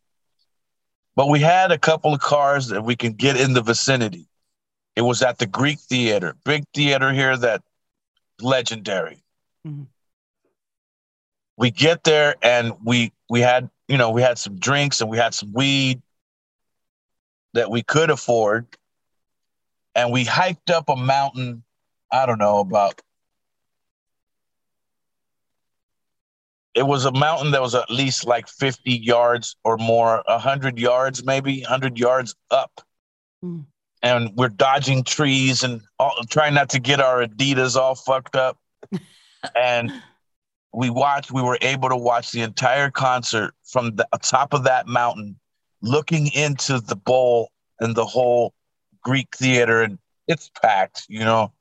but 1.15 1.27
we 1.27 1.39
had 1.39 1.71
a 1.71 1.77
couple 1.77 2.13
of 2.13 2.21
cars 2.21 2.67
that 2.69 2.83
we 2.83 2.95
can 2.95 3.13
get 3.13 3.39
in 3.39 3.53
the 3.53 3.61
vicinity. 3.61 4.27
It 4.95 5.01
was 5.01 5.21
at 5.21 5.37
the 5.37 5.45
Greek 5.45 5.79
Theater, 5.79 6.35
big 6.43 6.63
theater 6.73 7.11
here 7.11 7.35
that 7.37 7.61
legendary. 8.39 9.23
Mhm. 9.67 9.87
We 11.57 11.71
get 11.71 12.03
there 12.03 12.35
and 12.41 12.73
we 12.83 13.11
we 13.29 13.41
had 13.41 13.69
you 13.87 13.97
know 13.97 14.11
we 14.11 14.21
had 14.21 14.37
some 14.37 14.57
drinks 14.57 15.01
and 15.01 15.09
we 15.09 15.17
had 15.17 15.33
some 15.33 15.53
weed 15.53 16.01
that 17.55 17.71
we 17.71 17.81
could 17.81 18.09
afford, 18.09 18.67
and 19.95 20.11
we 20.11 20.23
hiked 20.23 20.69
up 20.69 20.89
a 20.89 20.95
mountain. 20.95 21.63
I 22.11 22.25
don't 22.25 22.37
know 22.37 22.59
about. 22.59 23.01
It 26.75 26.85
was 26.85 27.05
a 27.05 27.11
mountain 27.11 27.51
that 27.51 27.61
was 27.61 27.73
at 27.73 27.89
least 27.89 28.25
like 28.25 28.49
50 28.49 28.91
yards 28.91 29.55
or 29.63 29.77
more, 29.77 30.21
100 30.27 30.77
yards, 30.77 31.23
maybe 31.23 31.61
100 31.61 31.97
yards 31.97 32.35
up. 32.51 32.81
Mm. 33.43 33.65
And 34.03 34.35
we're 34.35 34.49
dodging 34.49 35.05
trees 35.05 35.63
and 35.63 35.81
all, 35.97 36.19
trying 36.29 36.53
not 36.53 36.69
to 36.71 36.79
get 36.79 36.99
our 36.99 37.25
Adidas 37.25 37.77
all 37.77 37.95
fucked 37.95 38.35
up. 38.35 38.57
and 39.55 39.89
we 40.75 40.89
watched, 40.89 41.31
we 41.31 41.41
were 41.41 41.57
able 41.61 41.89
to 41.89 41.95
watch 41.95 42.31
the 42.31 42.41
entire 42.41 42.91
concert 42.91 43.53
from 43.63 43.95
the 43.95 44.07
top 44.21 44.53
of 44.53 44.63
that 44.65 44.87
mountain, 44.87 45.37
looking 45.81 46.27
into 46.33 46.79
the 46.79 46.95
bowl 46.95 47.49
and 47.79 47.95
the 47.95 48.05
whole 48.05 48.53
Greek 49.01 49.35
theater. 49.35 49.81
And 49.81 49.97
it's 50.27 50.51
packed, 50.61 51.05
you 51.07 51.19
know 51.19 51.51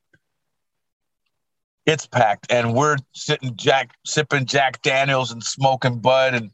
it's 1.87 2.07
packed 2.07 2.51
and 2.51 2.75
we're 2.75 2.97
sitting 3.13 3.55
jack 3.57 3.95
sipping 4.05 4.47
jack 4.47 4.81
daniels 4.83 5.31
and 5.31 5.43
smoking 5.43 5.99
bud 5.99 6.35
and 6.35 6.51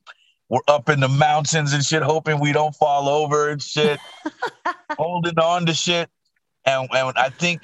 we're 0.49 0.61
up 0.67 0.89
in 0.89 1.01
the 1.01 1.09
mountains 1.09 1.73
and 1.73 1.85
shit 1.85 2.03
hoping 2.03 2.41
we 2.41 2.53
don't 2.53 2.75
fall 2.75 3.09
over 3.09 3.51
and 3.51 3.63
shit 3.63 4.01
holding 4.99 5.39
on 5.39 5.67
to 5.67 5.75
shit 5.75 6.09
and, 6.65 6.89
and 6.93 7.17
i 7.17 7.29
think 7.29 7.63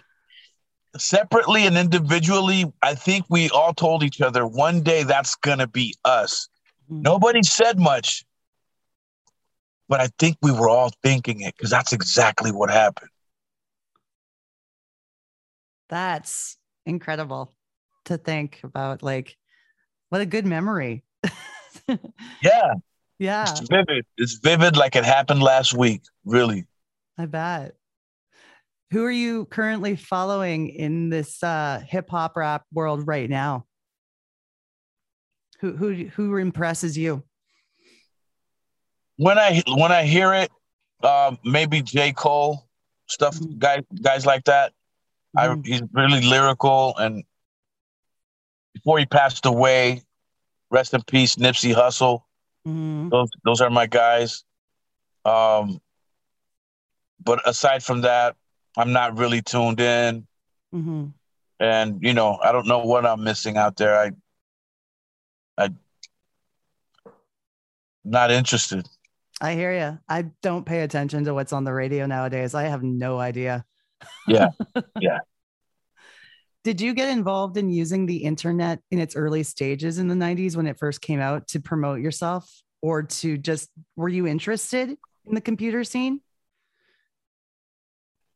separately 0.99 1.67
and 1.67 1.77
individually 1.77 2.65
i 2.83 2.95
think 2.95 3.25
we 3.29 3.49
all 3.51 3.75
told 3.75 4.03
each 4.03 4.21
other 4.21 4.47
one 4.47 4.83
day 4.83 5.03
that's 5.03 5.35
gonna 5.37 5.67
be 5.67 5.95
us 6.05 6.49
Mm-hmm. 6.91 7.03
Nobody 7.03 7.43
said 7.43 7.79
much, 7.79 8.25
but 9.89 10.01
I 10.01 10.09
think 10.19 10.37
we 10.41 10.53
were 10.53 10.69
all 10.69 10.91
thinking 11.03 11.41
it 11.41 11.57
because 11.57 11.71
that's 11.71 11.93
exactly 11.93 12.53
what 12.53 12.71
happened. 12.71 13.11
That's 15.89 16.57
incredible 16.85 17.53
to 18.07 18.17
think 18.19 18.61
about. 18.63 19.03
Like, 19.03 19.37
what 20.11 20.21
a 20.21 20.27
good 20.27 20.47
memory. 20.47 21.03
yeah. 22.43 22.75
Yeah. 23.19 23.43
It's 23.51 23.61
vivid. 23.69 24.05
It's 24.17 24.35
vivid 24.35 24.77
like 24.77 24.95
it 24.95 25.05
happened 25.05 25.43
last 25.43 25.75
week, 25.75 26.03
really. 26.25 26.67
I 27.19 27.27
bet. 27.27 27.75
Who 28.93 29.05
are 29.05 29.11
you 29.11 29.47
currently 29.47 29.97
following 29.97 30.68
in 30.68 31.09
this 31.09 31.43
uh, 31.43 31.82
hip 31.87 32.09
hop 32.09 32.37
rap 32.37 32.64
world 32.72 33.07
right 33.07 33.28
now? 33.28 33.66
Who 35.61 35.76
who 35.76 36.07
who 36.09 36.37
impresses 36.37 36.97
you? 36.97 37.24
When 39.16 39.39
I 39.39 39.62
when 39.66 39.91
I 39.91 40.05
hear 40.05 40.34
it, 40.34 40.51
um, 41.03 41.39
maybe 41.45 41.82
J 41.82 42.12
Cole 42.12 42.68
stuff, 43.09 43.37
mm-hmm. 43.37 43.59
guys 43.59 43.82
guys 44.01 44.26
like 44.26 44.45
that. 44.45 44.72
Mm-hmm. 45.37 45.61
I, 45.61 45.62
he's 45.64 45.82
really 45.93 46.20
lyrical, 46.20 46.95
and 46.97 47.24
before 48.74 48.99
he 48.99 49.07
passed 49.07 49.47
away, 49.47 50.03
rest 50.70 50.95
in 50.95 51.03
peace, 51.03 51.37
Nipsey 51.37 51.74
Hussle. 51.74 52.20
Mm-hmm. 52.66 53.09
Those 53.09 53.30
those 53.45 53.61
are 53.61 53.70
my 53.70 53.87
guys. 53.87 54.45
Um, 55.24 55.80
but 57.24 57.41
aside 57.49 57.82
from 57.82 58.03
that, 58.03 58.37
I'm 58.77 58.93
not 58.93 59.18
really 59.18 59.43
tuned 59.43 59.81
in. 59.81 60.27
Mm-hmm. 60.74 61.07
And 61.59 61.99
you 62.03 62.12
know, 62.12 62.39
I 62.43 62.53
don't 62.53 62.66
know 62.66 62.81
what 62.81 63.07
I'm 63.07 63.24
missing 63.24 63.57
out 63.57 63.77
there. 63.77 63.99
I, 63.99 64.11
I, 65.57 65.70
not 68.05 68.31
interested. 68.31 68.87
I 69.41 69.55
hear 69.55 69.72
you. 69.72 69.99
I 70.09 70.27
don't 70.43 70.64
pay 70.64 70.83
attention 70.83 71.24
to 71.24 71.35
what's 71.35 71.53
on 71.53 71.64
the 71.64 71.72
radio 71.72 72.07
nowadays. 72.07 72.55
I 72.55 72.64
have 72.64 72.83
no 72.83 73.18
idea. 73.18 73.64
Yeah, 74.27 74.49
yeah. 75.01 75.18
Did 76.64 76.81
you 76.81 76.95
get 76.95 77.11
involved 77.11 77.57
in 77.57 77.70
using 77.70 78.07
the 78.07 78.16
internet 78.16 78.81
in 78.91 78.99
its 78.99 79.14
early 79.14 79.45
stages 79.45 79.99
in 79.99 80.09
the 80.09 80.14
90s 80.14 80.57
when 80.57 80.66
it 80.66 80.79
first 80.79 81.01
came 81.01 81.20
out 81.20 81.47
to 81.49 81.61
promote 81.61 82.01
yourself 82.01 82.51
or 82.83 83.05
to 83.05 83.39
just 83.39 83.70
were 83.95 84.09
you 84.09 84.27
interested 84.27 84.91
in 84.91 85.35
the 85.35 85.41
computer 85.41 85.85
scene? 85.85 86.20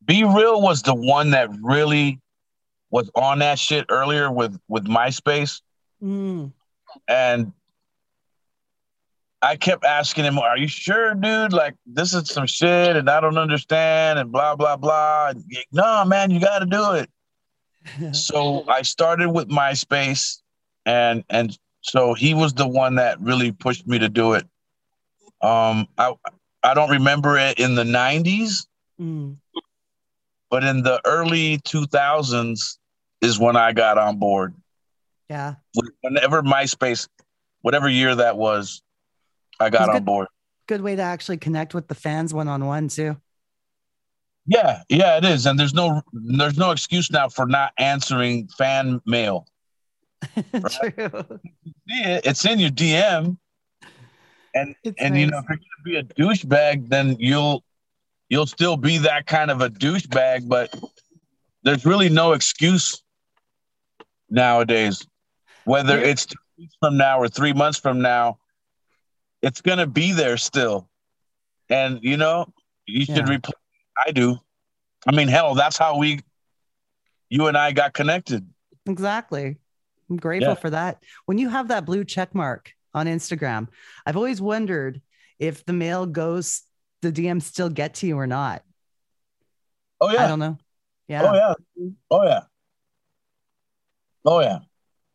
B-Real 0.05 0.61
was 0.61 0.81
the 0.81 0.95
one 0.95 1.31
that 1.31 1.49
really 1.61 2.19
was 2.89 3.09
on 3.15 3.39
that 3.39 3.57
shit 3.57 3.85
earlier 3.89 4.31
with 4.31 4.59
with 4.67 4.85
MySpace. 4.85 5.61
Mm. 6.03 6.51
And 7.07 7.53
I 9.41 9.55
kept 9.55 9.85
asking 9.85 10.25
him, 10.25 10.37
"Are 10.37 10.57
you 10.57 10.67
sure, 10.67 11.15
dude? 11.15 11.53
Like 11.53 11.75
this 11.85 12.13
is 12.13 12.29
some 12.29 12.45
shit, 12.45 12.95
and 12.95 13.09
I 13.09 13.19
don't 13.21 13.37
understand, 13.37 14.19
and 14.19 14.31
blah 14.31 14.55
blah 14.55 14.75
blah." 14.75 15.29
And, 15.29 15.43
no, 15.71 16.05
man, 16.05 16.31
you 16.31 16.39
got 16.39 16.59
to 16.59 16.65
do 16.65 16.91
it. 16.91 17.09
so 18.15 18.67
I 18.67 18.83
started 18.83 19.29
with 19.31 19.49
MySpace, 19.49 20.41
and 20.85 21.23
and 21.29 21.57
so 21.81 22.13
he 22.13 22.33
was 22.33 22.53
the 22.53 22.67
one 22.67 22.95
that 22.95 23.19
really 23.19 23.51
pushed 23.51 23.87
me 23.87 23.97
to 23.99 24.09
do 24.09 24.33
it. 24.33 24.45
Um, 25.41 25.87
I 25.97 26.13
I 26.61 26.73
don't 26.73 26.91
remember 26.91 27.37
it 27.37 27.57
in 27.57 27.73
the 27.75 27.83
'90s, 27.83 28.67
mm. 28.99 29.37
But 30.51 30.65
in 30.65 30.83
the 30.83 31.01
early 31.05 31.57
2000s 31.59 32.77
is 33.21 33.39
when 33.39 33.55
I 33.55 33.71
got 33.71 33.97
on 33.97 34.17
board. 34.19 34.53
Yeah. 35.29 35.55
Whenever 36.01 36.43
MySpace, 36.43 37.07
whatever 37.61 37.87
year 37.87 38.13
that 38.13 38.37
was, 38.37 38.83
I 39.59 39.69
got 39.69 39.89
on 39.89 39.95
good, 39.95 40.05
board. 40.05 40.27
Good 40.67 40.81
way 40.81 40.97
to 40.97 41.01
actually 41.01 41.37
connect 41.37 41.73
with 41.73 41.87
the 41.87 41.95
fans 41.95 42.33
one 42.33 42.49
on 42.49 42.65
one 42.65 42.89
too. 42.89 43.15
Yeah, 44.45 44.81
yeah, 44.89 45.17
it 45.17 45.23
is, 45.23 45.45
and 45.45 45.57
there's 45.57 45.73
no 45.73 46.01
there's 46.11 46.57
no 46.57 46.71
excuse 46.71 47.11
now 47.11 47.29
for 47.29 47.45
not 47.45 47.73
answering 47.77 48.47
fan 48.57 48.99
mail. 49.05 49.47
Right? 50.53 50.95
True. 50.95 51.39
It's 51.87 52.43
in 52.45 52.59
your 52.59 52.71
DM, 52.71 53.37
and 54.55 54.75
it's 54.83 54.99
and 54.99 55.13
nice. 55.13 55.21
you 55.21 55.27
know 55.27 55.37
if 55.37 55.45
you're 55.47 55.57
gonna 55.57 55.83
be 55.85 55.95
a 55.95 56.03
douchebag, 56.03 56.89
then 56.89 57.15
you'll 57.19 57.63
you'll 58.31 58.47
still 58.47 58.77
be 58.77 58.97
that 58.99 59.27
kind 59.27 59.51
of 59.51 59.59
a 59.59 59.69
douchebag, 59.69 60.47
but 60.47 60.73
there's 61.63 61.85
really 61.85 62.07
no 62.07 62.31
excuse 62.31 63.03
nowadays. 64.29 65.05
Whether 65.65 65.99
it's 65.99 66.25
two 66.25 66.39
weeks 66.57 66.73
from 66.79 66.97
now 66.97 67.19
or 67.19 67.27
three 67.27 67.51
months 67.51 67.77
from 67.77 68.01
now, 68.01 68.39
it's 69.41 69.59
gonna 69.59 69.85
be 69.85 70.13
there 70.13 70.37
still. 70.37 70.89
And 71.69 71.99
you 72.01 72.15
know, 72.15 72.51
you 72.87 73.05
should 73.05 73.27
yeah. 73.27 73.33
reply 73.33 73.53
I 74.07 74.11
do. 74.11 74.37
I 75.05 75.13
mean, 75.13 75.27
hell, 75.27 75.53
that's 75.53 75.77
how 75.77 75.97
we, 75.97 76.21
you 77.29 77.47
and 77.47 77.57
I 77.57 77.73
got 77.73 77.93
connected. 77.93 78.47
Exactly. 78.85 79.57
I'm 80.09 80.17
grateful 80.17 80.53
yeah. 80.53 80.55
for 80.55 80.69
that. 80.69 81.03
When 81.25 81.37
you 81.37 81.49
have 81.49 81.67
that 81.67 81.85
blue 81.85 82.05
check 82.05 82.33
mark 82.33 82.71
on 82.93 83.07
Instagram, 83.07 83.67
I've 84.05 84.17
always 84.17 84.41
wondered 84.41 85.01
if 85.37 85.65
the 85.65 85.73
mail 85.73 86.05
goes, 86.05 86.61
the 87.01 87.11
DMs 87.11 87.43
still 87.43 87.69
get 87.69 87.95
to 87.95 88.07
you 88.07 88.17
or 88.17 88.27
not. 88.27 88.63
Oh, 89.99 90.11
yeah. 90.11 90.23
I 90.23 90.27
don't 90.27 90.39
know. 90.39 90.57
Yeah. 91.07 91.29
Oh, 91.29 91.33
yeah. 91.33 91.53
Oh, 92.09 92.23
yeah. 92.23 92.41
Oh, 94.25 94.39
yeah. 94.39 94.59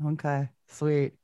Okay. 0.05 0.49
Sweet. 0.69 1.15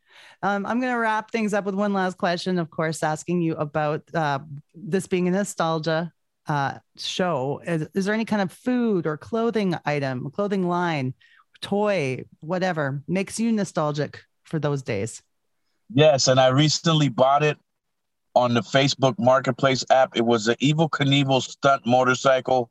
Um, 0.42 0.66
I'm 0.66 0.80
going 0.80 0.92
to 0.92 0.98
wrap 0.98 1.30
things 1.30 1.54
up 1.54 1.64
with 1.64 1.74
one 1.74 1.92
last 1.92 2.18
question, 2.18 2.58
of 2.58 2.70
course, 2.70 3.02
asking 3.02 3.42
you 3.42 3.54
about 3.54 4.02
uh, 4.14 4.40
this 4.74 5.06
being 5.06 5.28
a 5.28 5.30
nostalgia 5.30 6.12
uh, 6.46 6.78
show, 6.96 7.60
is, 7.64 7.88
is 7.94 8.04
there 8.04 8.14
any 8.14 8.24
kind 8.24 8.42
of 8.42 8.52
food 8.52 9.06
or 9.06 9.16
clothing 9.16 9.74
item, 9.84 10.30
clothing 10.30 10.66
line, 10.66 11.14
toy, 11.60 12.24
whatever 12.40 13.02
makes 13.06 13.38
you 13.38 13.52
nostalgic 13.52 14.24
for 14.44 14.58
those 14.58 14.82
days? 14.82 15.22
Yes, 15.94 16.28
and 16.28 16.40
I 16.40 16.48
recently 16.48 17.08
bought 17.08 17.42
it 17.42 17.58
on 18.34 18.54
the 18.54 18.60
Facebook 18.60 19.14
Marketplace 19.18 19.84
app. 19.90 20.16
It 20.16 20.24
was 20.24 20.48
an 20.48 20.56
Evel 20.56 20.90
Knievel 20.90 21.42
stunt 21.42 21.86
motorcycle 21.86 22.70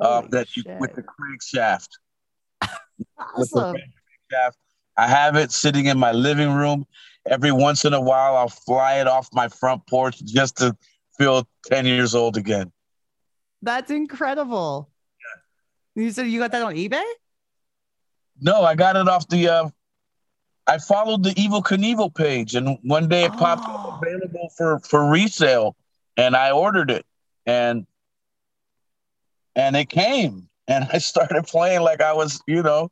uh, 0.00 0.22
that 0.30 0.56
you 0.56 0.64
with 0.78 0.94
the 0.94 1.02
crankshaft. 1.02 1.88
awesome. 3.36 3.76
shaft. 4.30 4.56
I 4.96 5.08
have 5.08 5.36
it 5.36 5.52
sitting 5.52 5.86
in 5.86 5.98
my 5.98 6.12
living 6.12 6.52
room. 6.52 6.86
Every 7.28 7.52
once 7.52 7.84
in 7.84 7.92
a 7.92 8.00
while, 8.00 8.36
I'll 8.36 8.48
fly 8.48 9.00
it 9.00 9.06
off 9.06 9.28
my 9.32 9.48
front 9.48 9.86
porch 9.86 10.24
just 10.24 10.56
to 10.58 10.76
feel 11.18 11.46
10 11.66 11.86
years 11.86 12.14
old 12.14 12.36
again. 12.36 12.72
That's 13.62 13.90
incredible. 13.90 14.90
Yeah. 15.96 16.04
You 16.04 16.10
said 16.12 16.28
you 16.28 16.38
got 16.38 16.52
that 16.52 16.62
on 16.62 16.74
eBay? 16.74 17.02
No, 18.40 18.62
I 18.62 18.74
got 18.74 18.96
it 18.96 19.08
off 19.08 19.28
the. 19.28 19.48
Uh, 19.48 19.68
I 20.68 20.78
followed 20.78 21.22
the 21.22 21.30
Evel 21.30 21.62
Knievel 21.62 22.14
page, 22.14 22.54
and 22.54 22.78
one 22.82 23.08
day 23.08 23.24
it 23.24 23.32
oh. 23.34 23.38
popped 23.38 23.64
up 23.64 24.00
oh. 24.02 24.25
Available 24.46 24.54
for 24.56 24.80
for 24.80 25.10
resale, 25.10 25.76
and 26.16 26.36
I 26.36 26.50
ordered 26.50 26.90
it, 26.90 27.04
and 27.46 27.86
and 29.54 29.76
it 29.76 29.88
came, 29.88 30.48
and 30.68 30.86
I 30.92 30.98
started 30.98 31.44
playing 31.44 31.82
like 31.82 32.00
I 32.00 32.12
was, 32.12 32.40
you 32.46 32.62
know, 32.62 32.90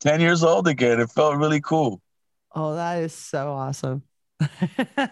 ten 0.00 0.20
years 0.20 0.42
old 0.42 0.68
again. 0.68 1.00
It 1.00 1.10
felt 1.10 1.36
really 1.36 1.60
cool. 1.60 2.00
Oh, 2.54 2.74
that 2.74 3.02
is 3.02 3.12
so 3.12 3.52
awesome. 3.52 4.02
yeah. 4.78 5.08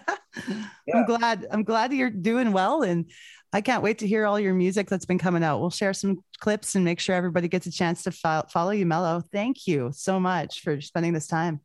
I'm 0.94 1.06
glad. 1.06 1.46
I'm 1.50 1.64
glad 1.64 1.92
you're 1.92 2.10
doing 2.10 2.52
well, 2.52 2.82
and 2.82 3.10
I 3.52 3.60
can't 3.60 3.82
wait 3.82 3.98
to 3.98 4.06
hear 4.06 4.26
all 4.26 4.40
your 4.40 4.54
music 4.54 4.88
that's 4.88 5.04
been 5.04 5.18
coming 5.18 5.44
out. 5.44 5.60
We'll 5.60 5.70
share 5.70 5.92
some 5.92 6.20
clips 6.40 6.74
and 6.74 6.84
make 6.84 7.00
sure 7.00 7.14
everybody 7.14 7.48
gets 7.48 7.66
a 7.66 7.70
chance 7.72 8.02
to 8.04 8.10
fo- 8.10 8.44
follow 8.50 8.70
you, 8.70 8.86
Mello. 8.86 9.22
Thank 9.32 9.66
you 9.66 9.90
so 9.94 10.18
much 10.18 10.60
for 10.60 10.80
spending 10.80 11.12
this 11.12 11.26
time. 11.26 11.60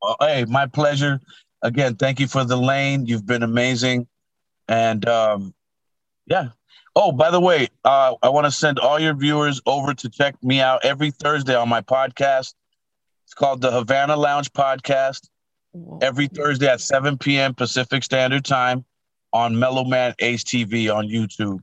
Well, 0.00 0.16
hey, 0.20 0.44
my 0.46 0.66
pleasure. 0.66 1.20
Again, 1.64 1.96
thank 1.96 2.20
you 2.20 2.28
for 2.28 2.44
the 2.44 2.56
lane. 2.56 3.06
You've 3.06 3.26
been 3.26 3.42
amazing. 3.42 4.06
And 4.68 5.06
um, 5.08 5.54
yeah. 6.26 6.48
Oh, 6.94 7.10
by 7.10 7.30
the 7.30 7.40
way, 7.40 7.68
uh, 7.84 8.14
I 8.22 8.28
want 8.28 8.44
to 8.44 8.52
send 8.52 8.78
all 8.78 9.00
your 9.00 9.14
viewers 9.14 9.60
over 9.66 9.94
to 9.94 10.08
check 10.08 10.36
me 10.44 10.60
out 10.60 10.84
every 10.84 11.10
Thursday 11.10 11.56
on 11.56 11.68
my 11.68 11.80
podcast. 11.80 12.54
It's 13.24 13.34
called 13.34 13.62
the 13.62 13.72
Havana 13.72 14.16
Lounge 14.16 14.52
Podcast. 14.52 15.28
Every 16.00 16.28
Thursday 16.28 16.68
at 16.68 16.80
7 16.80 17.18
p.m. 17.18 17.52
Pacific 17.52 18.04
Standard 18.04 18.44
Time 18.44 18.84
on 19.32 19.58
Mellow 19.58 19.84
Man 19.84 20.14
Ace 20.20 20.44
TV 20.44 20.94
on 20.94 21.08
YouTube. 21.08 21.58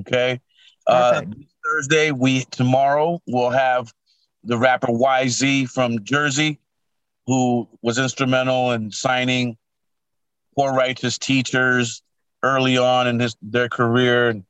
Okay. 0.00 0.40
Uh, 0.86 1.22
Thursday, 1.64 2.10
we 2.10 2.44
tomorrow 2.46 3.20
we'll 3.28 3.50
have 3.50 3.92
the 4.42 4.58
rapper 4.58 4.88
YZ 4.88 5.68
from 5.70 6.02
Jersey, 6.04 6.58
who 7.26 7.68
was 7.82 7.98
instrumental 7.98 8.72
in 8.72 8.90
signing 8.90 9.56
poor 10.56 10.72
righteous 10.72 11.18
teachers 11.18 12.02
early 12.42 12.78
on 12.78 13.06
in 13.06 13.18
his 13.18 13.36
their 13.42 13.68
career. 13.68 14.28
And 14.28 14.44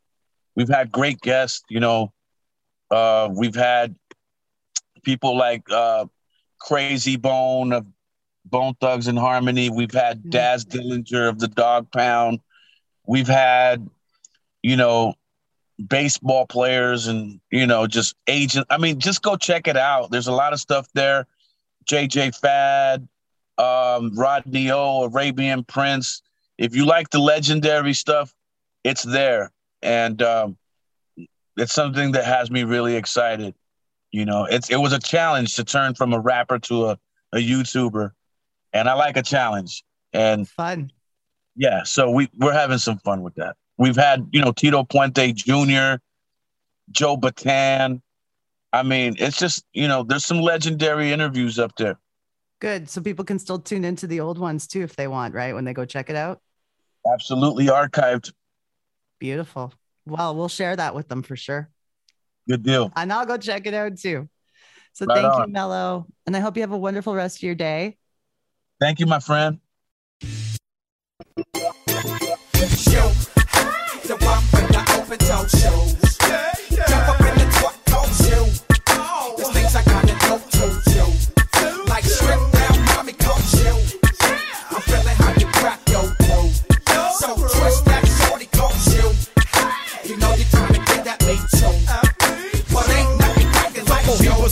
we've 0.55 0.69
had 0.69 0.93
great 0.93 1.21
guests, 1.21 1.63
you 1.69 1.81
know. 1.81 2.13
Uh, 2.91 3.29
we've 3.33 3.55
had 3.55 3.97
people 5.03 5.37
like 5.37 5.63
uh, 5.71 6.07
Krayzie 6.63 7.21
Bone 7.21 7.73
of 7.73 7.87
Bone 8.45 8.75
Thugs 8.81 9.09
and 9.09 9.19
Harmony. 9.19 9.71
We've 9.71 9.93
had 9.93 10.21
mm-hmm. 10.21 10.31
Daz 10.31 10.65
Dillinger 10.65 11.29
of 11.29 11.39
the 11.39 11.49
Dogg 11.49 11.91
Pound. 11.91 12.41
We've 13.07 13.27
had, 13.27 13.89
you 14.63 14.77
know, 14.77 15.15
baseball 15.85 16.47
players 16.47 17.07
and 17.07 17.41
you 17.51 17.67
know 17.67 17.87
just 17.87 18.15
agent. 18.27 18.67
I 18.71 18.79
mean, 18.79 18.99
just 18.99 19.23
go 19.23 19.37
check 19.37 19.69
it 19.69 19.77
out. 19.77 20.11
There's 20.11 20.29
a 20.29 20.33
lot 20.33 20.53
of 20.53 20.61
stuff 20.61 20.89
there. 20.95 21.27
JJ 21.89 22.39
Fad, 22.39 23.09
um, 23.59 24.15
Rodney 24.15 24.71
O, 24.71 25.05
Arabian 25.05 25.65
Prince. 25.65 26.23
If 26.59 26.75
you 26.75 26.87
like 26.87 27.11
the 27.11 27.19
legendary 27.19 27.93
stuff, 27.93 28.35
it's 28.85 29.03
there, 29.03 29.51
and 29.83 30.21
um, 30.23 30.57
it's 31.57 31.73
something 31.73 32.13
that 32.13 32.25
has 32.25 32.51
me 32.51 32.65
really 32.65 32.97
excited. 32.97 33.55
You 34.11 34.25
know, 34.25 34.45
it's 34.45 34.71
it 34.71 34.77
was 34.77 34.93
a 34.93 34.99
challenge 34.99 35.57
to 35.57 35.65
turn 35.65 35.95
from 35.95 36.13
a 36.13 36.21
rapper 36.21 36.59
to 36.61 36.87
a, 36.87 36.99
a 37.33 37.39
YouTuber, 37.39 38.13
and 38.73 38.89
I 38.89 38.95
like 38.95 39.17
a 39.17 39.23
challenge. 39.23 39.85
And 40.13 40.49
fun. 40.49 40.91
Yeah, 41.57 41.83
so 41.85 42.11
we 42.11 42.29
we're 42.37 42.53
having 42.53 42.79
some 42.79 42.99
fun 42.99 43.23
with 43.23 43.35
that. 43.35 43.57
We've 43.79 43.97
had 43.97 44.29
you 44.33 44.41
know 44.41 44.53
Tito 44.53 44.85
Puente 44.85 45.35
Jr., 45.35 46.01
Joe 46.91 47.17
Bataan. 47.17 48.01
I 48.77 48.83
mean, 48.83 49.17
it's 49.19 49.39
just 49.39 49.65
you 49.73 49.89
know 49.89 50.03
there's 50.03 50.27
some 50.27 50.41
legendary 50.41 51.11
interviews 51.11 51.59
up 51.59 51.75
there. 51.77 51.99
Good. 52.61 52.91
So 52.91 53.01
people 53.01 53.25
can 53.25 53.39
still 53.39 53.59
tune 53.59 53.85
into 53.85 54.07
the 54.07 54.21
old 54.21 54.39
ones 54.39 54.67
too 54.67 54.83
if 54.83 54.95
they 54.97 55.09
want, 55.09 55.35
right? 55.35 55.55
When 55.55 55.65
they 55.65 55.73
go 55.73 55.87
check 55.87 56.11
it 56.11 56.17
out. 56.17 56.41
Absolutely 57.11 57.67
archived. 57.67 58.33
Beautiful. 59.19 59.73
Well, 60.05 60.37
we'll 60.37 60.49
share 60.49 60.77
that 60.77 60.95
with 60.95 61.09
them 61.09 61.23
for 61.23 61.37
sure. 61.37 61.71
Good 62.47 62.63
deal. 62.63 62.93
And 62.95 63.11
I'll 63.13 63.25
go 63.25 63.39
check 63.39 63.67
it 63.67 63.73
out 63.73 63.99
too. 63.99 64.29
So 64.93 65.07
right 65.07 65.23
thank 65.23 65.33
on. 65.33 65.49
you, 65.49 65.53
Mello. 65.55 66.07
And 66.27 66.37
I 66.37 66.41
hope 66.41 66.57
you 66.57 66.63
have 66.63 66.73
a 66.73 66.79
wonderful 66.79 67.15
rest 67.15 67.39
of 67.39 67.43
your 67.45 67.55
day. 67.55 67.97
Thank 68.79 69.01
you, 69.01 69.07
my 69.07 69.21
friend. 69.21 69.59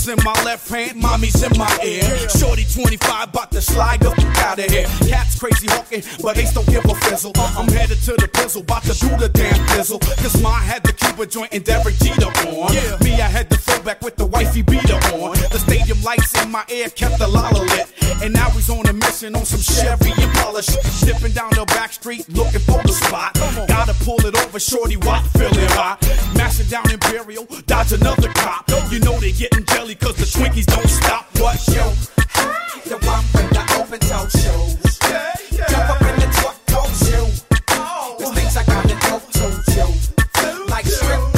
In 0.08 0.18
my 0.24 0.34
left 0.44 0.68
hand, 0.68 1.00
mommy's 1.00 1.42
in 1.42 1.56
my 1.58 1.70
ear. 1.82 2.02
Shorty 2.28 2.64
25, 2.64 3.28
about 3.28 3.50
to 3.52 3.60
slide 3.60 4.00
the 4.00 4.10
fuck 4.10 4.36
out 4.38 4.58
of 4.58 4.70
here. 4.70 4.86
Cats 5.08 5.38
crazy 5.38 5.66
hawking, 5.68 6.02
but 6.22 6.36
Ace 6.36 6.52
don't 6.52 6.66
give 6.66 6.84
a 6.84 6.94
fizzle. 6.94 7.32
I'm 7.36 7.68
headed 7.68 8.00
to 8.02 8.12
the 8.12 8.28
pizzle, 8.28 8.62
about 8.62 8.82
to 8.84 8.94
do 8.98 9.08
the 9.16 9.28
damn 9.28 9.66
fizzle. 9.68 9.98
Cause 9.98 10.40
my 10.42 10.58
had 10.58 10.82
the 10.82 10.92
Cuba 10.92 11.26
joint 11.26 11.52
and 11.52 11.64
Derek 11.64 11.96
Jeter 11.96 12.26
on. 12.26 12.72
Me, 13.04 13.20
I 13.20 13.28
had 13.28 13.48
the 13.48 13.56
fullback 13.56 14.02
with 14.02 14.16
the 14.16 14.26
wifey 14.26 14.62
beater 14.62 14.98
on. 15.14 15.36
The 15.52 15.58
stadium 15.58 16.02
lights 16.02 16.32
in 16.42 16.50
my 16.50 16.64
ear 16.68 16.88
kept 16.90 17.18
the 17.18 17.28
lala 17.28 17.60
lit. 17.60 17.92
And 18.22 18.32
now 18.32 18.50
he's 18.50 18.70
on 18.70 18.86
a 18.86 18.92
mission 18.92 19.34
on 19.34 19.44
some 19.44 19.60
Chevy 19.60 20.12
and 20.20 20.32
polish. 20.34 20.66
Dipping 21.00 21.32
down 21.32 21.50
the 21.50 21.64
back 21.66 21.92
street 21.92 22.28
looking 22.30 22.60
for 22.60 22.82
the 22.82 22.92
spot. 22.92 23.34
Gotta 23.68 23.94
pull 24.04 24.24
it 24.26 24.34
over, 24.36 24.58
shorty, 24.58 24.96
what 24.96 25.22
feeling 25.38 25.68
hot. 25.76 25.98
Mashing 26.36 26.68
down 26.68 26.90
Imperial, 26.90 27.46
dodge 27.66 27.92
another 27.92 28.28
cop. 28.34 28.68
You 28.90 29.00
know 29.00 29.18
they 29.18 29.32
getting 29.32 29.64
jelly 29.66 29.93
cause 29.96 30.16
the 30.16 30.24
Twinkies 30.24 30.66
don't 30.66 30.88
stop. 30.88 31.26
What, 31.38 31.56
yo? 31.68 31.90
The 32.84 32.98
one 33.06 33.24
with 33.34 33.50
the 33.50 33.62
open 33.80 34.00
toe 34.00 34.28
shoes. 34.28 34.98
Jump 35.68 35.90
up 35.90 36.00
in 36.02 36.16
the 36.20 36.28
truck. 36.38 36.56
Oh. 37.70 38.16
The 38.18 38.26
things 38.34 38.56
I 38.56 38.64
got 38.64 38.88
to 38.88 38.96
go 39.06 39.20
to 39.38 39.46
you. 39.72 40.66
Like 40.68 40.86
strip 40.86 41.33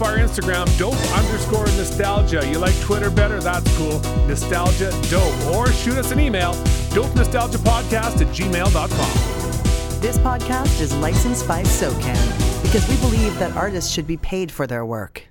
up 0.00 0.06
our 0.06 0.16
Instagram, 0.16 0.66
dope 0.78 0.94
underscore 1.12 1.66
nostalgia. 1.76 2.46
You 2.48 2.58
like 2.58 2.78
Twitter 2.80 3.10
better? 3.10 3.40
That's 3.40 3.76
cool. 3.76 4.00
Nostalgia 4.26 4.90
dope. 5.10 5.54
Or 5.54 5.70
shoot 5.72 5.98
us 5.98 6.12
an 6.12 6.20
email, 6.20 6.52
dope 6.90 7.14
nostalgia 7.14 7.58
podcast 7.58 8.20
at 8.20 8.28
gmail.com. 8.34 10.00
This 10.00 10.18
podcast 10.18 10.80
is 10.80 10.94
licensed 10.96 11.48
by 11.48 11.62
SOCAN 11.62 12.62
because 12.62 12.88
we 12.88 12.96
believe 12.96 13.36
that 13.38 13.56
artists 13.56 13.90
should 13.90 14.06
be 14.06 14.16
paid 14.16 14.52
for 14.52 14.66
their 14.66 14.84
work. 14.84 15.28